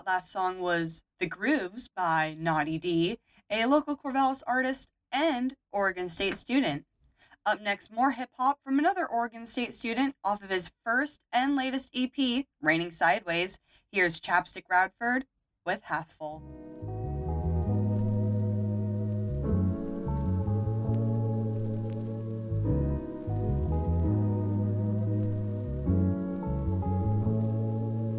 Last 0.04 0.32
song 0.32 0.58
was 0.58 1.04
The 1.20 1.26
Grooves 1.26 1.88
by 1.88 2.36
Naughty 2.38 2.76
D, 2.76 3.18
a 3.48 3.66
local 3.66 3.96
Corvallis 3.96 4.42
artist 4.46 4.90
and 5.12 5.54
Oregon 5.70 6.08
State 6.08 6.36
student. 6.36 6.86
Up 7.46 7.60
next, 7.60 7.92
more 7.92 8.10
hip 8.12 8.30
hop 8.36 8.58
from 8.64 8.78
another 8.78 9.06
Oregon 9.06 9.46
State 9.46 9.74
student 9.74 10.16
off 10.24 10.42
of 10.42 10.50
his 10.50 10.72
first 10.84 11.20
and 11.32 11.54
latest 11.54 11.94
EP, 11.94 12.46
Raining 12.60 12.90
Sideways. 12.90 13.60
Here's 13.92 14.18
Chapstick 14.18 14.64
Radford 14.68 15.24
with 15.64 15.82
Half 15.84 16.10
Full. 16.10 16.42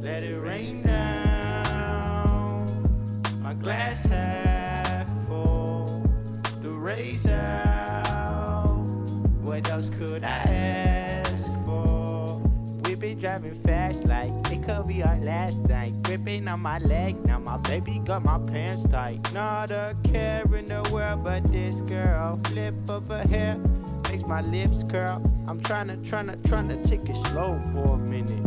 Let 0.01 0.23
it 0.23 0.39
rain 0.41 0.83
down. 0.83 1.32
Glass 3.63 4.03
half 4.03 5.07
full. 5.25 5.85
The 6.61 6.69
rays 6.69 7.25
out. 7.25 8.65
What 9.41 9.69
else 9.69 9.89
could 9.97 10.25
I 10.25 10.27
ask 10.27 11.47
for? 11.65 12.41
We've 12.83 12.99
been 12.99 13.19
driving 13.19 13.53
fast 13.53 14.03
like 14.03 14.31
it 14.51 14.63
could 14.63 14.85
be 14.87 15.01
our 15.01 15.17
last 15.19 15.63
night. 15.69 15.93
Gripping 16.03 16.45
on 16.49 16.59
my 16.59 16.79
leg, 16.79 17.15
now 17.25 17.39
my 17.39 17.55
baby 17.55 18.01
got 18.03 18.25
my 18.25 18.37
pants 18.51 18.85
tight. 18.91 19.21
Not 19.33 19.71
a 19.71 19.95
care 20.11 20.43
in 20.53 20.67
the 20.67 20.85
world 20.91 21.23
but 21.23 21.47
this 21.47 21.79
girl. 21.81 22.41
Flip 22.47 22.75
of 22.89 23.07
her 23.07 23.25
hair 23.29 23.57
makes 24.09 24.23
my 24.23 24.41
lips 24.41 24.83
curl. 24.89 25.23
I'm 25.47 25.61
tryna, 25.61 26.03
tryna, 26.05 26.35
tryna 26.41 26.85
take 26.85 27.07
it 27.09 27.15
slow 27.27 27.57
for 27.71 27.95
a 27.95 27.97
minute. 27.97 28.43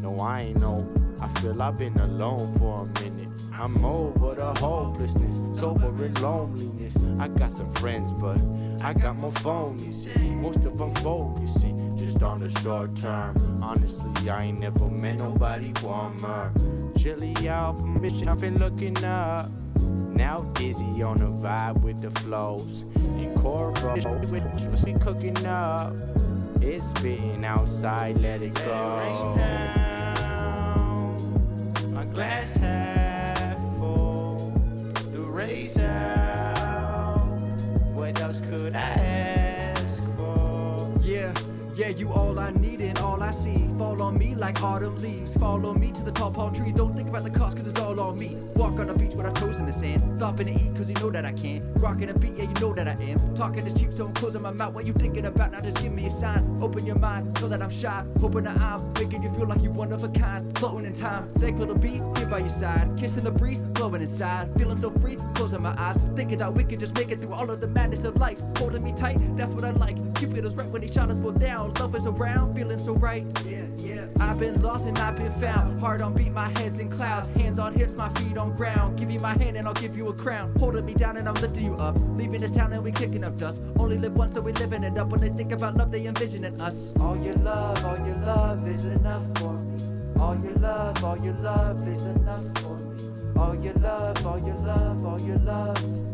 No, 0.00 0.16
I 0.20 0.42
ain't 0.42 0.60
know. 0.60 0.88
I 1.20 1.26
feel 1.40 1.60
I've 1.60 1.76
been 1.76 1.96
alone 1.96 2.56
for 2.56 2.82
a 2.82 3.00
minute. 3.02 3.33
I'm 3.56 3.84
over 3.84 4.34
the 4.34 4.52
hopelessness, 4.54 5.60
sober 5.60 5.86
and 6.04 6.20
loneliness. 6.20 6.96
I 7.20 7.28
got 7.28 7.52
some 7.52 7.72
friends, 7.74 8.10
but 8.10 8.40
I 8.82 8.92
got 8.92 9.16
more 9.16 9.30
phonies. 9.30 10.06
Most 10.42 10.64
of 10.64 10.76
them 10.76 10.92
focusing 10.96 11.96
just 11.96 12.22
on 12.22 12.40
the 12.40 12.50
short 12.60 12.96
term. 12.96 13.36
Honestly, 13.62 14.28
I 14.28 14.44
ain't 14.44 14.58
never 14.58 14.88
met 14.88 15.18
nobody 15.18 15.72
warmer. 15.82 16.52
Chilly 16.98 17.48
out, 17.48 17.78
permission, 17.78 18.28
I've 18.28 18.40
been 18.40 18.58
looking 18.58 19.02
up. 19.04 19.48
Now 19.80 20.40
dizzy 20.54 21.02
on 21.02 21.18
the 21.18 21.26
vibe 21.26 21.80
with 21.80 22.02
the 22.02 22.10
flows. 22.20 22.82
And 22.96 23.36
Coro, 23.38 23.72
we 24.30 24.94
cooking 24.94 25.46
up. 25.46 25.94
It's 26.60 26.90
spitting 26.90 27.44
outside, 27.44 28.18
let 28.18 28.42
it 28.42 28.54
go. 28.54 29.36
My 31.92 32.04
glass 32.06 32.54
half 32.56 33.13
rays 35.46 35.78
out. 35.78 37.18
What 37.92 38.20
else 38.20 38.40
could 38.40 38.74
I 38.74 38.78
ask 38.78 40.02
for? 40.16 40.90
Yeah, 41.02 41.34
yeah, 41.74 41.88
you 41.88 42.12
all 42.12 42.38
I 42.38 42.50
need 42.52 42.80
and 42.80 42.83
all 42.83 42.83
I 43.24 43.30
see. 43.30 43.56
Fall 43.78 44.02
on 44.02 44.18
me 44.18 44.34
like 44.34 44.62
autumn 44.62 44.96
leaves. 44.98 45.34
Follow 45.38 45.72
me 45.72 45.90
to 45.92 46.02
the 46.02 46.12
tall 46.12 46.30
palm 46.30 46.52
trees. 46.54 46.74
Don't 46.74 46.94
think 46.94 47.08
about 47.08 47.24
the 47.24 47.30
cost, 47.30 47.56
cause 47.56 47.66
it's 47.66 47.80
all 47.80 47.98
on 47.98 48.18
me. 48.18 48.36
Walk 48.54 48.78
on 48.78 48.88
the 48.88 48.94
beach 48.94 49.14
with 49.14 49.24
our 49.24 49.32
toes 49.32 49.56
in 49.58 49.64
the 49.64 49.72
sand. 49.72 50.02
Stopping 50.16 50.46
to 50.46 50.52
eat, 50.52 50.76
cause 50.76 50.90
you 50.90 50.94
know 50.96 51.10
that 51.10 51.24
I 51.24 51.32
can. 51.32 51.72
Rocking 51.74 52.10
a 52.10 52.14
beat, 52.14 52.36
yeah, 52.36 52.44
you 52.44 52.54
know 52.60 52.74
that 52.74 52.86
I 52.86 52.96
am. 53.02 53.34
Talking 53.34 53.66
is 53.66 53.72
cheap, 53.72 53.94
so 53.94 54.04
I'm 54.04 54.12
closing 54.12 54.42
my 54.42 54.50
mouth. 54.50 54.74
What 54.74 54.84
you 54.84 54.92
thinking 54.92 55.24
about? 55.24 55.52
Now 55.52 55.60
just 55.60 55.82
give 55.82 55.92
me 55.92 56.06
a 56.06 56.10
sign. 56.10 56.58
Open 56.62 56.84
your 56.84 56.98
mind, 56.98 57.40
know 57.40 57.48
that 57.48 57.62
I'm 57.62 57.70
shy. 57.70 58.04
Hoping 58.20 58.44
that 58.44 58.60
I'm 58.60 58.92
making 58.92 59.22
you 59.22 59.30
feel 59.32 59.46
like 59.46 59.62
you 59.62 59.70
one 59.70 59.90
of 59.92 60.04
a 60.04 60.08
kind. 60.08 60.58
Floating 60.58 60.86
in 60.86 60.94
time, 60.94 61.32
thankful 61.38 61.66
to 61.66 61.74
be 61.74 61.92
here 62.16 62.28
by 62.30 62.40
your 62.40 62.50
side. 62.50 62.90
Kissing 62.98 63.24
the 63.24 63.30
breeze, 63.30 63.58
blowing 63.58 64.02
inside. 64.02 64.50
Feeling 64.58 64.76
so 64.76 64.90
free, 64.90 65.16
closing 65.34 65.62
my 65.62 65.74
eyes. 65.78 65.96
Thinking 66.14 66.38
that 66.38 66.52
we 66.52 66.62
could 66.62 66.78
just 66.78 66.94
make 66.94 67.10
it 67.10 67.20
through 67.20 67.32
all 67.32 67.50
of 67.50 67.60
the 67.60 67.68
madness 67.68 68.04
of 68.04 68.16
life. 68.16 68.40
Holding 68.58 68.84
me 68.84 68.92
tight, 68.92 69.18
that's 69.34 69.54
what 69.54 69.64
I 69.64 69.70
like. 69.70 69.96
Cupid 70.16 70.44
is 70.44 70.54
right 70.54 70.68
when 70.68 70.82
he 70.82 70.92
shot 70.92 71.10
us 71.10 71.18
both 71.18 71.40
down. 71.40 71.72
Love 71.74 71.94
is 71.94 72.06
around, 72.06 72.54
feeling 72.54 72.78
so 72.78 72.94
right. 72.94 73.13
Yeah, 73.22 73.66
yeah. 73.78 74.06
I've 74.20 74.40
been 74.40 74.60
lost 74.60 74.86
and 74.86 74.98
I've 74.98 75.16
been 75.16 75.30
found. 75.32 75.78
Heart 75.78 76.02
on 76.02 76.14
beat, 76.14 76.32
my 76.32 76.48
head's 76.58 76.78
in 76.80 76.90
clouds. 76.90 77.28
Hands 77.36 77.58
on 77.58 77.74
hips, 77.74 77.92
my 77.92 78.08
feet 78.14 78.36
on 78.36 78.54
ground. 78.56 78.98
Give 78.98 79.10
you 79.10 79.20
my 79.20 79.34
hand 79.34 79.56
and 79.56 79.68
I'll 79.68 79.74
give 79.74 79.96
you 79.96 80.08
a 80.08 80.12
crown. 80.12 80.52
Holding 80.58 80.84
me 80.84 80.94
down 80.94 81.16
and 81.16 81.28
I'm 81.28 81.34
lifting 81.34 81.64
you 81.64 81.74
up. 81.76 81.96
Leaving 82.16 82.40
this 82.40 82.50
town 82.50 82.72
and 82.72 82.82
we 82.82 82.90
kicking 82.92 83.22
up 83.22 83.36
dust. 83.36 83.62
Only 83.78 83.98
live 83.98 84.16
once, 84.16 84.34
so 84.34 84.40
we 84.40 84.52
living 84.52 84.82
it 84.82 84.98
up. 84.98 85.08
When 85.10 85.20
they 85.20 85.28
think 85.28 85.52
about 85.52 85.76
love, 85.76 85.92
they 85.92 86.06
envisioning 86.06 86.60
us. 86.60 86.92
All 87.00 87.16
your 87.16 87.36
love, 87.36 87.84
all 87.84 87.98
your 88.06 88.16
love 88.18 88.66
is 88.66 88.84
enough 88.84 89.24
for 89.38 89.52
me. 89.52 89.80
All 90.18 90.36
your 90.36 90.54
love, 90.54 91.04
all 91.04 91.18
your 91.18 91.34
love 91.34 91.86
is 91.86 92.04
enough 92.06 92.44
for 92.58 92.76
me. 92.76 92.94
All 93.36 93.54
your 93.54 93.74
love, 93.74 94.26
all 94.26 94.38
your 94.38 94.56
love, 94.56 95.04
all 95.04 95.20
your 95.20 95.38
love. 95.38 96.04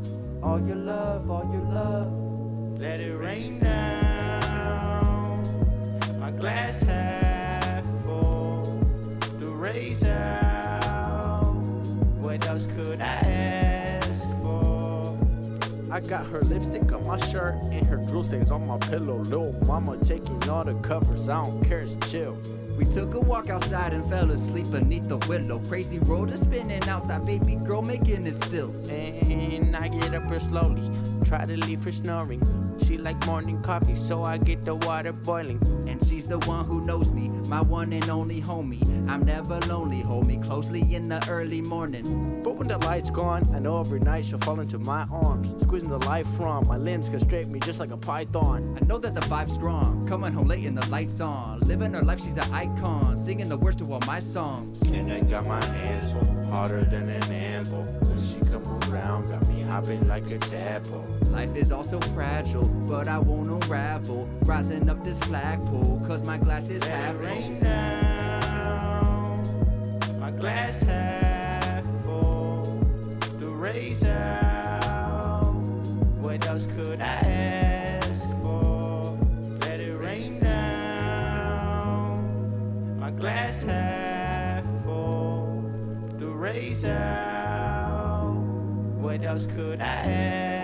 All 0.43 0.59
your 0.59 0.77
love, 0.77 1.31
all 1.31 1.51
your 1.53 1.63
love. 1.63 2.81
Let 2.81 3.01
it 3.01 3.15
rain 3.15 3.59
down. 3.61 5.00
My 6.41 6.47
glass 6.47 6.81
half 6.81 7.85
full. 8.03 8.83
The 9.39 9.45
rays 9.45 10.03
out. 10.05 11.53
What 12.19 12.47
else 12.47 12.67
could 12.75 13.03
I 13.03 13.05
ask 13.05 14.25
for? 14.41 15.19
I 15.93 16.01
got 16.01 16.25
her 16.29 16.41
lipstick 16.41 16.91
on 16.93 17.07
my 17.07 17.19
shirt 17.19 17.57
and 17.65 17.87
her 17.87 17.99
drool 17.99 18.23
stains 18.23 18.51
on 18.51 18.67
my 18.67 18.79
pillow. 18.79 19.19
Little 19.19 19.55
mama 19.67 19.99
taking 20.03 20.49
all 20.49 20.65
the 20.65 20.73
covers. 20.77 21.29
I 21.29 21.45
don't 21.45 21.63
care, 21.63 21.81
it's 21.81 21.97
chill. 22.11 22.39
We 22.79 22.87
took 22.87 23.13
a 23.13 23.21
walk 23.21 23.51
outside 23.51 23.93
and 23.93 24.03
fell 24.09 24.31
asleep 24.31 24.71
beneath 24.71 25.09
the 25.09 25.19
willow. 25.29 25.59
Crazy 25.69 25.99
road 25.99 26.33
is 26.33 26.41
spinning 26.41 26.89
outside, 26.89 27.27
baby 27.27 27.57
girl 27.57 27.83
making 27.83 28.27
it 28.27 28.43
still. 28.43 28.75
And 28.89 29.77
I 29.77 29.89
get 29.89 30.15
up 30.15 30.27
here 30.31 30.41
slowly, 30.41 30.91
try 31.25 31.45
to 31.45 31.57
leave 31.57 31.83
her 31.85 31.91
snoring. 31.91 32.43
She 32.85 32.99
like 32.99 33.25
morning 33.27 33.61
coffee, 33.63 33.95
so 33.95 34.23
I 34.25 34.39
get 34.39 34.65
the 34.65 34.75
water 34.75 35.13
boiling. 35.13 35.61
And 35.89 36.05
she's 36.07 36.27
the 36.27 36.39
one 36.41 36.65
who 36.65 36.85
knows 36.85 37.11
me, 37.11 37.29
my 37.49 37.61
one 37.61 37.93
and 37.93 38.09
only 38.09 38.41
homie. 38.41 38.83
I'm 39.09 39.25
never 39.25 39.59
lonely, 39.61 40.01
hold 40.01 40.27
me 40.27 40.39
closely 40.39 40.95
in 40.95 41.09
the 41.09 41.25
early 41.29 41.61
morning. 41.61 42.43
But 42.43 42.57
when 42.57 42.69
the 42.69 42.79
light's 42.79 43.11
gone, 43.11 43.43
I 43.55 43.59
know 43.59 43.81
every 43.81 44.01
night 44.01 44.25
she'll 44.25 44.39
fall 44.39 44.61
into 44.61 44.79
my 44.79 45.07
arms. 45.11 45.55
Squeezing 45.63 45.91
the 45.91 45.99
life 45.99 46.27
from 46.37 46.67
my 46.69 46.77
limbs, 46.77 47.09
constrict 47.09 47.49
me 47.49 47.61
just 47.61 47.79
like 47.81 47.91
a 47.91 47.97
python. 47.97 48.79
I 48.81 48.85
know 48.87 48.99
that 48.99 49.15
the 49.15 49.21
vibe's 49.23 49.55
strong, 49.55 50.07
coming 50.09 50.33
home 50.33 50.49
late 50.49 50.65
and 50.67 50.77
the 50.77 50.89
lights 50.91 51.21
on. 51.21 51.61
Living 51.61 51.95
her 51.95 52.03
life, 52.03 52.21
she's 52.21 52.37
an 52.37 52.53
icon, 52.53 53.19
singing 53.19 53.49
the 53.49 53.57
words 53.57 53.77
to 53.77 53.93
all 53.93 54.01
my 54.07 54.19
songs. 54.19 54.81
And 54.93 55.13
I 55.13 55.21
got 55.21 55.47
my 55.47 55.65
hands 55.65 56.05
full, 56.05 56.45
harder 56.45 56.85
than 56.85 57.09
an 57.09 57.23
anvil. 57.33 57.87
When 58.21 58.29
she 58.29 58.41
come 58.53 58.63
around, 58.93 59.31
got 59.31 59.49
me 59.49 59.63
hopping 59.63 60.07
like 60.07 60.31
a 60.31 60.37
tadpole. 60.37 61.07
Life 61.31 61.57
is 61.57 61.73
also 61.73 61.99
fragile, 62.13 62.67
but 62.87 63.09
I 63.09 63.19
won't 63.19 63.49
unravel. 63.49 64.29
Rising 64.43 64.91
up 64.91 65.03
this 65.03 65.19
flagpole, 65.21 66.03
cause 66.07 66.23
my 66.23 66.37
glass 66.37 66.69
is 66.69 66.85
half 66.85 67.15
full. 67.15 67.25
rain 67.25 67.59
down, 67.61 69.41
my 70.21 70.31
glass 70.33 70.83
half 70.83 71.83
full. 72.05 72.85
The 73.39 73.47
rays 73.47 74.05
out. 74.05 75.55
What 76.21 76.47
else 76.47 76.67
could 76.77 77.01
I 77.01 77.05
ask 77.07 78.29
for? 78.43 79.19
Let 79.63 79.81
it 79.81 79.97
rain 79.97 80.41
down, 80.41 80.61
my 83.01 83.13
glass 83.13 83.63
half 83.63 84.67
full. 84.85 85.65
The 86.19 86.27
rays 86.27 86.85
out. 86.85 87.50
What 89.11 89.25
else 89.25 89.45
could 89.57 89.81
I 89.81 89.85
ask 89.85 90.60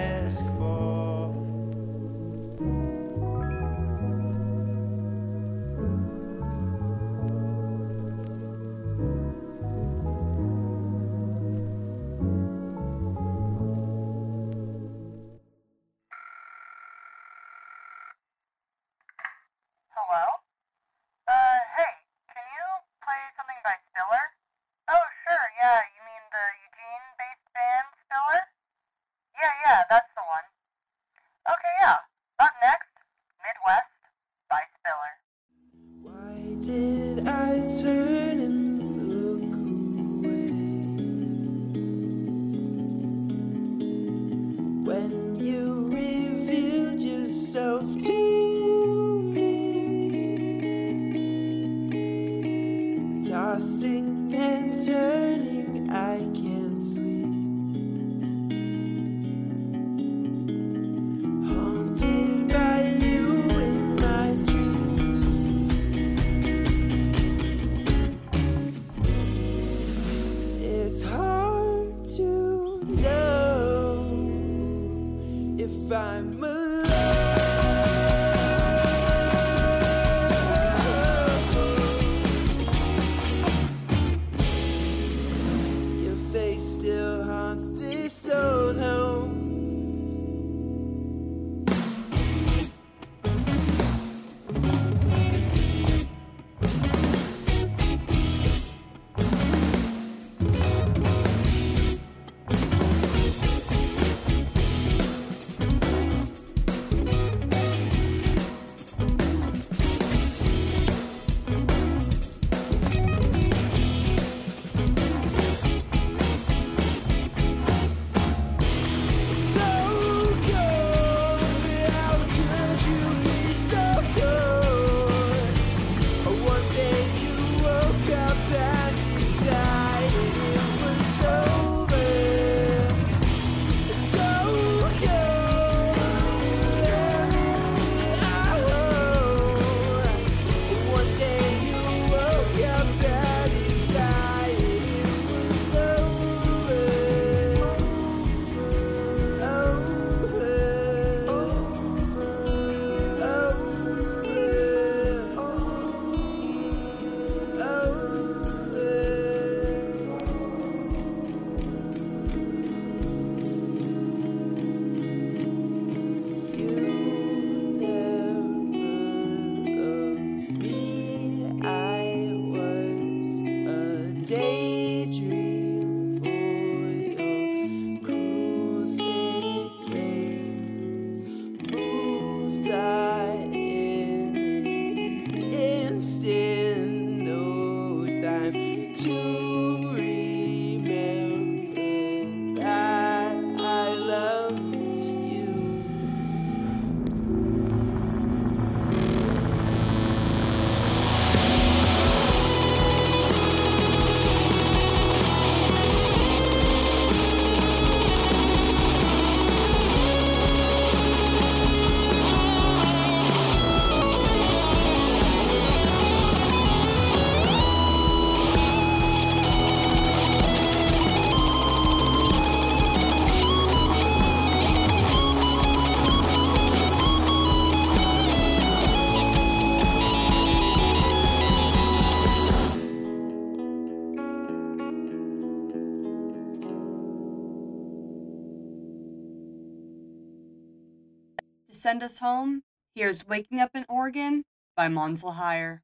send 241.86 242.02
us 242.02 242.18
home, 242.18 242.64
here's 242.96 243.28
Waking 243.28 243.60
Up 243.60 243.70
in 243.72 243.86
Oregon 243.88 244.42
by 244.76 244.88
Mons 244.88 245.22
Lahire. 245.22 245.82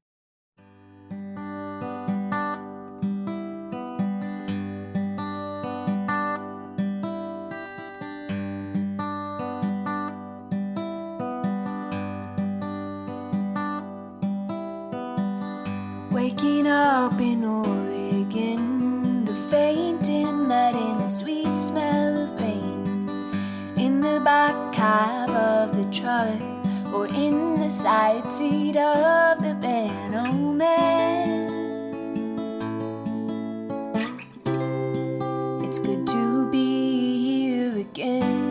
Waking 16.11 16.67
up 16.67 17.17
in 17.21 17.45
Oregon, 17.45 19.23
the 19.23 19.35
faint 19.49 20.09
light 20.49 20.75
and 20.75 20.99
the 20.99 21.07
sweet 21.07 21.55
smell. 21.55 21.93
In 21.93 22.02
the 24.03 24.19
back 24.19 24.73
cab 24.73 25.29
of 25.29 25.77
the 25.77 25.85
truck, 25.85 26.41
or 26.93 27.07
in 27.07 27.55
the 27.55 27.69
side 27.69 28.29
seat 28.29 28.75
of 28.75 29.41
the 29.41 29.55
van, 29.61 30.13
oh 30.13 30.51
man. 30.51 31.49
It's 35.63 35.79
good 35.79 36.05
to 36.07 36.51
be 36.51 37.23
here 37.23 37.77
again. 37.77 38.42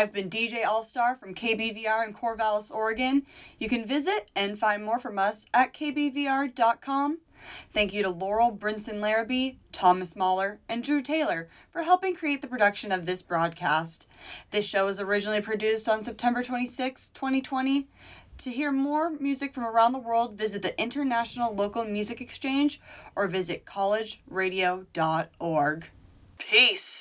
I've 0.00 0.14
been 0.14 0.30
DJ 0.30 0.64
All 0.64 0.82
Star 0.82 1.14
from 1.14 1.34
KBVR 1.34 2.08
in 2.08 2.14
Corvallis, 2.14 2.70
Oregon. 2.70 3.26
You 3.58 3.68
can 3.68 3.86
visit 3.86 4.30
and 4.34 4.58
find 4.58 4.82
more 4.82 4.98
from 4.98 5.18
us 5.18 5.44
at 5.52 5.74
kbvr.com. 5.74 7.18
Thank 7.70 7.92
you 7.92 8.02
to 8.04 8.08
Laurel 8.08 8.56
Brinson 8.56 9.02
Larrabee, 9.02 9.56
Thomas 9.72 10.16
Mahler, 10.16 10.58
and 10.70 10.82
Drew 10.82 11.02
Taylor 11.02 11.50
for 11.68 11.82
helping 11.82 12.16
create 12.16 12.40
the 12.40 12.48
production 12.48 12.92
of 12.92 13.04
this 13.04 13.20
broadcast. 13.20 14.08
This 14.52 14.64
show 14.64 14.86
was 14.86 14.98
originally 14.98 15.42
produced 15.42 15.86
on 15.86 16.02
September 16.02 16.42
26, 16.42 17.10
2020. 17.10 17.86
To 18.38 18.50
hear 18.50 18.72
more 18.72 19.10
music 19.10 19.52
from 19.52 19.64
around 19.64 19.92
the 19.92 19.98
world, 19.98 20.38
visit 20.38 20.62
the 20.62 20.80
International 20.80 21.54
Local 21.54 21.84
Music 21.84 22.22
Exchange 22.22 22.80
or 23.14 23.28
visit 23.28 23.66
collegeradio.org. 23.66 25.90
Peace. 26.38 26.99